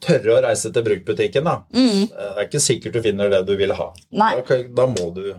tørre 0.07 0.37
å 0.37 0.43
reise 0.47 0.73
til 0.73 0.83
bruktbutikken, 0.87 1.45
da. 1.45 1.57
Mm. 1.75 2.03
eh, 2.05 2.09
Det 2.09 2.39
er 2.43 2.47
ikke 2.49 2.63
sikkert 2.65 2.93
du 2.97 3.03
finner 3.03 3.31
det 3.33 3.43
du 3.49 3.55
vil 3.57 3.73
ha. 3.77 3.89
Nei. 4.13 4.33
Da, 4.41 4.59
da 4.81 4.87
må 4.93 5.11
du 5.15 5.35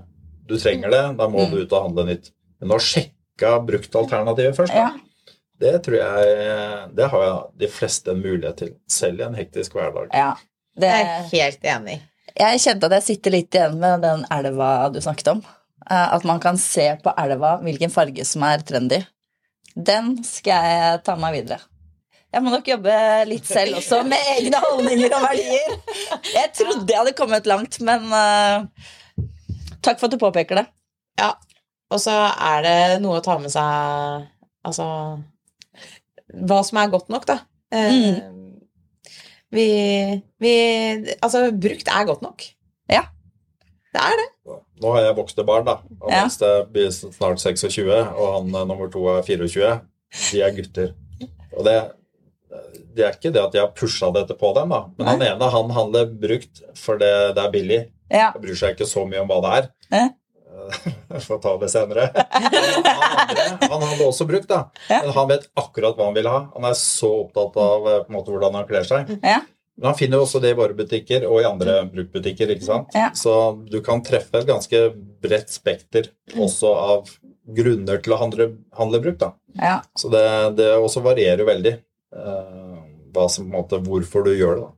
Du 0.47 0.55
trenger 0.57 0.89
det, 0.93 1.03
da 1.17 1.25
må 1.27 1.41
Mm. 1.43 1.51
du 1.51 1.57
ut 1.65 1.73
og 1.75 1.81
handle 1.89 2.05
nytt. 2.07 2.29
Men 2.61 2.69
å 2.77 2.79
sjekke 2.79 3.49
bruktalternativet 3.67 4.55
først, 4.55 4.71
da. 4.73 4.85
Ja. 4.87 5.33
Det 5.59 5.73
tror 5.83 5.97
jeg 5.97 6.95
Det 6.95 7.09
har 7.11 7.23
jeg 7.25 7.59
de 7.63 7.67
fleste 7.67 8.11
en 8.13 8.21
mulighet 8.21 8.55
til, 8.57 8.69
selv 8.87 9.19
i 9.19 9.23
en 9.23 9.35
hektisk 9.35 9.73
hverdag. 9.73 10.09
ja. 10.13 10.35
Det, 10.79 10.87
Jeg 10.93 11.05
er 11.07 11.29
helt 11.31 11.63
enig. 11.63 12.01
jeg 12.37 12.59
kjente 12.61 12.83
at 12.85 12.91
jeg 12.91 13.03
sitter 13.03 13.31
litt 13.31 13.49
igjen 13.55 13.79
med 13.81 14.01
den 14.01 14.25
elva 14.31 14.89
du 14.93 14.99
snakket 15.01 15.27
om. 15.31 15.39
Eh, 15.89 16.13
At 16.13 16.23
man 16.23 16.39
kan 16.39 16.55
se 16.57 16.97
på 17.03 17.13
elva 17.17 17.57
hvilken 17.63 17.89
farge 17.89 18.23
som 18.25 18.43
er 18.43 18.59
trendy. 18.59 18.99
Den 19.75 20.23
skal 20.23 20.63
jeg 20.63 21.03
ta 21.03 21.15
med 21.15 21.21
meg 21.21 21.33
videre. 21.43 21.59
Jeg 22.33 22.43
må 22.43 22.51
nok 22.51 22.67
jobbe 22.67 22.93
litt 23.29 23.47
selv 23.47 23.77
også, 23.79 24.01
med 24.05 24.19
egne 24.35 24.59
holdninger 24.61 25.13
og 25.15 25.23
verdier. 25.29 25.75
Jeg 26.33 26.51
trodde 26.57 26.91
jeg 26.91 26.99
hadde 26.99 27.15
kommet 27.17 27.47
langt, 27.49 27.79
men 27.87 28.09
uh, 28.11 28.67
takk 29.85 29.97
for 30.01 30.09
at 30.09 30.15
du 30.15 30.19
påpeker 30.21 30.59
det. 30.59 30.65
Ja. 31.21 31.31
Og 31.87 32.01
så 32.03 32.11
er 32.11 32.65
det 32.65 32.77
noe 32.99 33.21
å 33.21 33.23
ta 33.23 33.37
med 33.39 33.47
seg 33.53 34.25
Altså 34.67 34.83
Hva 36.27 36.57
som 36.67 36.79
er 36.81 36.89
godt 36.91 37.07
nok, 37.13 37.23
da. 37.29 37.37
Mm. 37.71 38.59
vi, 39.55 39.67
vi 40.43 40.51
Altså, 41.21 41.47
brukt 41.55 41.87
er 41.87 42.09
godt 42.09 42.25
nok. 42.25 42.43
Ja. 42.91 43.05
Det 43.95 44.03
er 44.03 44.19
det. 44.19 44.27
Nå 44.83 44.91
har 44.93 45.07
jeg 45.07 45.15
voksne 45.17 45.45
barn, 45.47 45.65
da. 45.67 45.77
Og 46.01 46.11
Ja. 46.11 46.25
det 46.27 46.51
blir 46.75 46.91
snart 46.91 47.39
26, 47.41 47.87
og 47.87 48.27
han 48.35 48.51
eh, 48.51 48.67
nummer 48.67 48.91
to 48.91 49.07
er 49.15 49.23
24. 49.25 49.71
De 50.31 50.41
er 50.43 50.53
gutter. 50.59 50.91
Og 51.55 51.63
det, 51.65 51.77
det 52.97 53.05
er 53.05 53.17
ikke 53.17 53.33
det 53.35 53.43
at 53.43 53.53
de 53.55 53.61
har 53.61 53.73
pusha 53.77 54.09
dette 54.15 54.35
på 54.37 54.53
dem, 54.57 54.73
da. 54.73 54.83
Men 54.97 55.11
han 55.13 55.25
ene 55.29 55.51
han 55.53 55.73
handler 55.75 56.09
brukt 56.09 56.63
for 56.77 56.99
det, 57.01 57.13
det 57.37 57.43
er 57.43 57.53
billig. 57.53 57.81
Ja. 58.11 58.31
Han 58.33 58.43
bryr 58.43 58.57
seg 58.57 58.75
ikke 58.75 58.87
så 58.89 59.05
mye 59.07 59.21
om 59.23 59.29
hva 59.31 59.41
det 59.45 59.57
er. 59.59 59.69
Eh. 59.99 60.15
Jeg 61.13 61.21
får 61.27 61.41
ta 61.43 61.53
det 61.61 61.69
senere. 61.71 62.07
Han 62.33 62.47
andre, 62.47 63.67
han 63.69 63.85
hadde 63.85 64.07
også 64.07 64.25
brukt, 64.29 64.49
da. 64.49 64.63
Ja. 64.89 65.03
Men 65.05 65.13
han 65.15 65.29
vet 65.29 65.45
akkurat 65.59 65.97
hva 65.97 66.09
han 66.09 66.17
vil 66.17 66.29
ha. 66.31 66.39
Han 66.55 66.65
er 66.67 66.77
så 66.79 67.11
opptatt 67.23 67.59
av 67.61 67.87
eh, 67.91 68.01
måte, 68.13 68.33
hvordan 68.33 68.57
han 68.57 68.67
kler 68.69 68.87
seg. 68.87 69.13
Ja. 69.21 69.41
Men 69.77 69.91
han 69.91 69.97
finner 69.99 70.17
jo 70.17 70.25
også 70.25 70.41
det 70.41 70.55
i 70.55 70.57
våre 70.57 70.73
butikker 70.77 71.27
og 71.29 71.43
i 71.43 71.47
andre 71.47 71.83
bruktbutikker. 71.91 72.49
ikke 72.55 72.65
sant? 72.65 72.95
Ja. 72.97 73.11
Så 73.13 73.33
du 73.69 73.77
kan 73.85 74.01
treffe 74.05 74.41
et 74.41 74.49
ganske 74.49 74.81
bredt 75.21 75.53
spekter 75.53 76.09
også 76.33 76.71
av 76.73 77.11
grunner 77.57 78.01
til 78.03 78.15
å 78.15 78.21
handle, 78.23 78.49
handle 78.75 79.01
brukt. 79.03 79.21
da. 79.21 79.35
Ja. 79.61 79.75
Så 79.99 80.09
det, 80.13 80.25
det 80.57 80.71
også 80.81 81.03
varierer 81.05 81.45
jo 81.45 81.51
veldig 81.51 81.75
eh, 81.77 82.79
hva 83.17 83.27
som, 83.33 83.47
på 83.49 83.53
en 83.53 83.61
måte, 83.61 83.79
hvorfor 83.83 84.23
du 84.27 84.33
gjør 84.37 84.55
det. 84.61 84.65
da. 84.67 84.73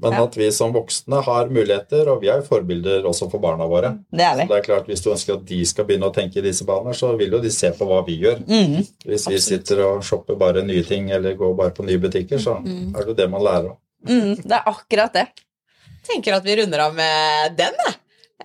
Men 0.00 0.14
Ja. 0.16 0.22
at 0.24 0.36
vi 0.36 0.46
som 0.50 0.72
voksne 0.72 1.18
har 1.26 1.50
muligheter, 1.52 2.08
og 2.08 2.22
vi 2.22 2.28
er 2.32 2.38
jo 2.40 2.46
forbilder 2.46 3.04
også 3.04 3.26
for 3.30 3.38
barna 3.38 3.66
våre. 3.68 3.90
Det 4.10 4.24
er 4.24 4.38
Så 4.38 4.48
det 4.48 4.56
er 4.56 4.62
klart, 4.64 4.86
Hvis 4.88 5.02
du 5.04 5.10
ønsker 5.12 5.34
at 5.34 5.44
de 5.44 5.58
skal 5.66 5.84
begynne 5.84 6.08
å 6.08 6.14
tenke 6.14 6.38
i 6.38 6.40
disse 6.46 6.64
baner, 6.64 6.92
så 6.96 7.10
vil 7.18 7.30
jo 7.30 7.38
de 7.38 7.50
se 7.50 7.68
på 7.76 7.84
hva 7.84 8.00
vi 8.06 8.16
gjør. 8.22 8.40
Mm. 8.48 8.86
Hvis 9.04 9.28
vi 9.28 9.36
sitter 9.38 9.82
og 9.84 10.02
shopper 10.02 10.36
bare 10.40 10.62
nye 10.64 10.82
ting 10.82 11.10
eller 11.10 11.34
går 11.36 11.54
bare 11.54 11.70
på 11.76 11.84
nye 11.84 11.98
butikker, 12.00 12.38
så 12.40 12.56
er 12.64 12.96
det 13.04 13.08
jo 13.08 13.14
det 13.14 13.28
man 13.30 13.42
lærer 13.42 13.70
av. 13.74 13.76
Mm. 14.08 14.36
Det 14.40 14.52
er 14.56 14.64
akkurat 14.72 15.12
det. 15.12 15.26
tenker 16.08 16.32
at 16.34 16.44
vi 16.44 16.56
runder 16.56 16.80
av 16.80 16.94
med 16.94 17.56
den. 17.58 17.74
jeg. 17.84 17.94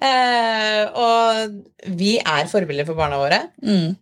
Eh, 0.01 0.89
og 0.93 1.95
vi 1.95 2.17
er 2.19 2.49
forbilder 2.51 2.85
for 2.85 2.95
barna 2.99 3.17
våre. 3.17 3.39
Mm. 3.63 3.95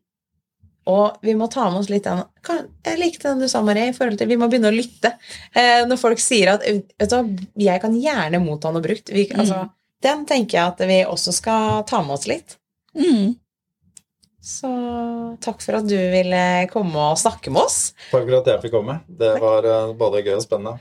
Og 0.91 1.19
vi 1.23 1.35
må 1.39 1.47
ta 1.51 1.69
med 1.71 1.79
oss 1.79 1.91
litt 1.91 2.07
den 2.07 2.23
Jeg 2.43 2.99
likte 2.99 3.29
den 3.29 3.43
du 3.43 3.47
sa, 3.51 3.61
Marie, 3.63 3.91
i 3.91 3.95
forhold 3.95 4.19
til 4.19 4.27
vi 4.27 4.37
må 4.39 4.49
begynne 4.51 4.71
å 4.71 4.75
lytte. 4.75 5.13
Eh, 5.55 5.85
når 5.87 6.01
folk 6.01 6.19
sier 6.19 6.55
at 6.55 6.65
vet 6.65 7.09
du, 7.09 7.37
'jeg 7.55 7.81
kan 7.81 7.95
gjerne 7.95 8.43
motta 8.43 8.71
noe 8.71 8.83
brukt', 8.83 9.13
vi, 9.13 9.29
altså, 9.31 9.69
den 10.03 10.25
tenker 10.25 10.57
jeg 10.57 10.67
at 10.67 10.79
vi 10.87 10.99
også 11.05 11.33
skal 11.33 11.83
ta 11.87 12.01
med 12.01 12.17
oss 12.17 12.27
litt. 12.27 12.57
Mm. 12.95 13.35
Så 14.43 14.67
takk 15.39 15.61
for 15.63 15.79
at 15.79 15.87
du 15.87 15.95
ville 15.95 16.67
komme 16.67 16.99
og 16.99 17.17
snakke 17.17 17.49
med 17.49 17.63
oss. 17.63 17.93
Takk 18.11 18.27
for 18.27 18.39
at 18.41 18.49
jeg 18.51 18.61
fikk 18.65 18.75
komme. 18.75 18.99
Det 19.07 19.39
var 19.39 19.63
eh, 19.63 19.93
både 19.95 20.23
gøy 20.25 20.35
og 20.35 20.43
spennende. 20.43 20.79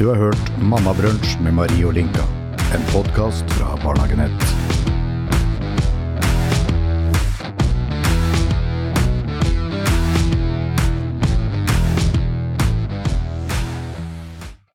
Du 0.00 0.08
har 0.08 0.16
hørt 0.16 0.54
Mammabrunsj 0.64 1.36
med 1.44 1.58
Marie 1.60 1.84
og 1.84 1.92
Linka. 1.92 2.24
En 2.72 2.88
podkast 2.94 3.44
fra 3.58 3.76
Barnehagenett. 3.84 4.59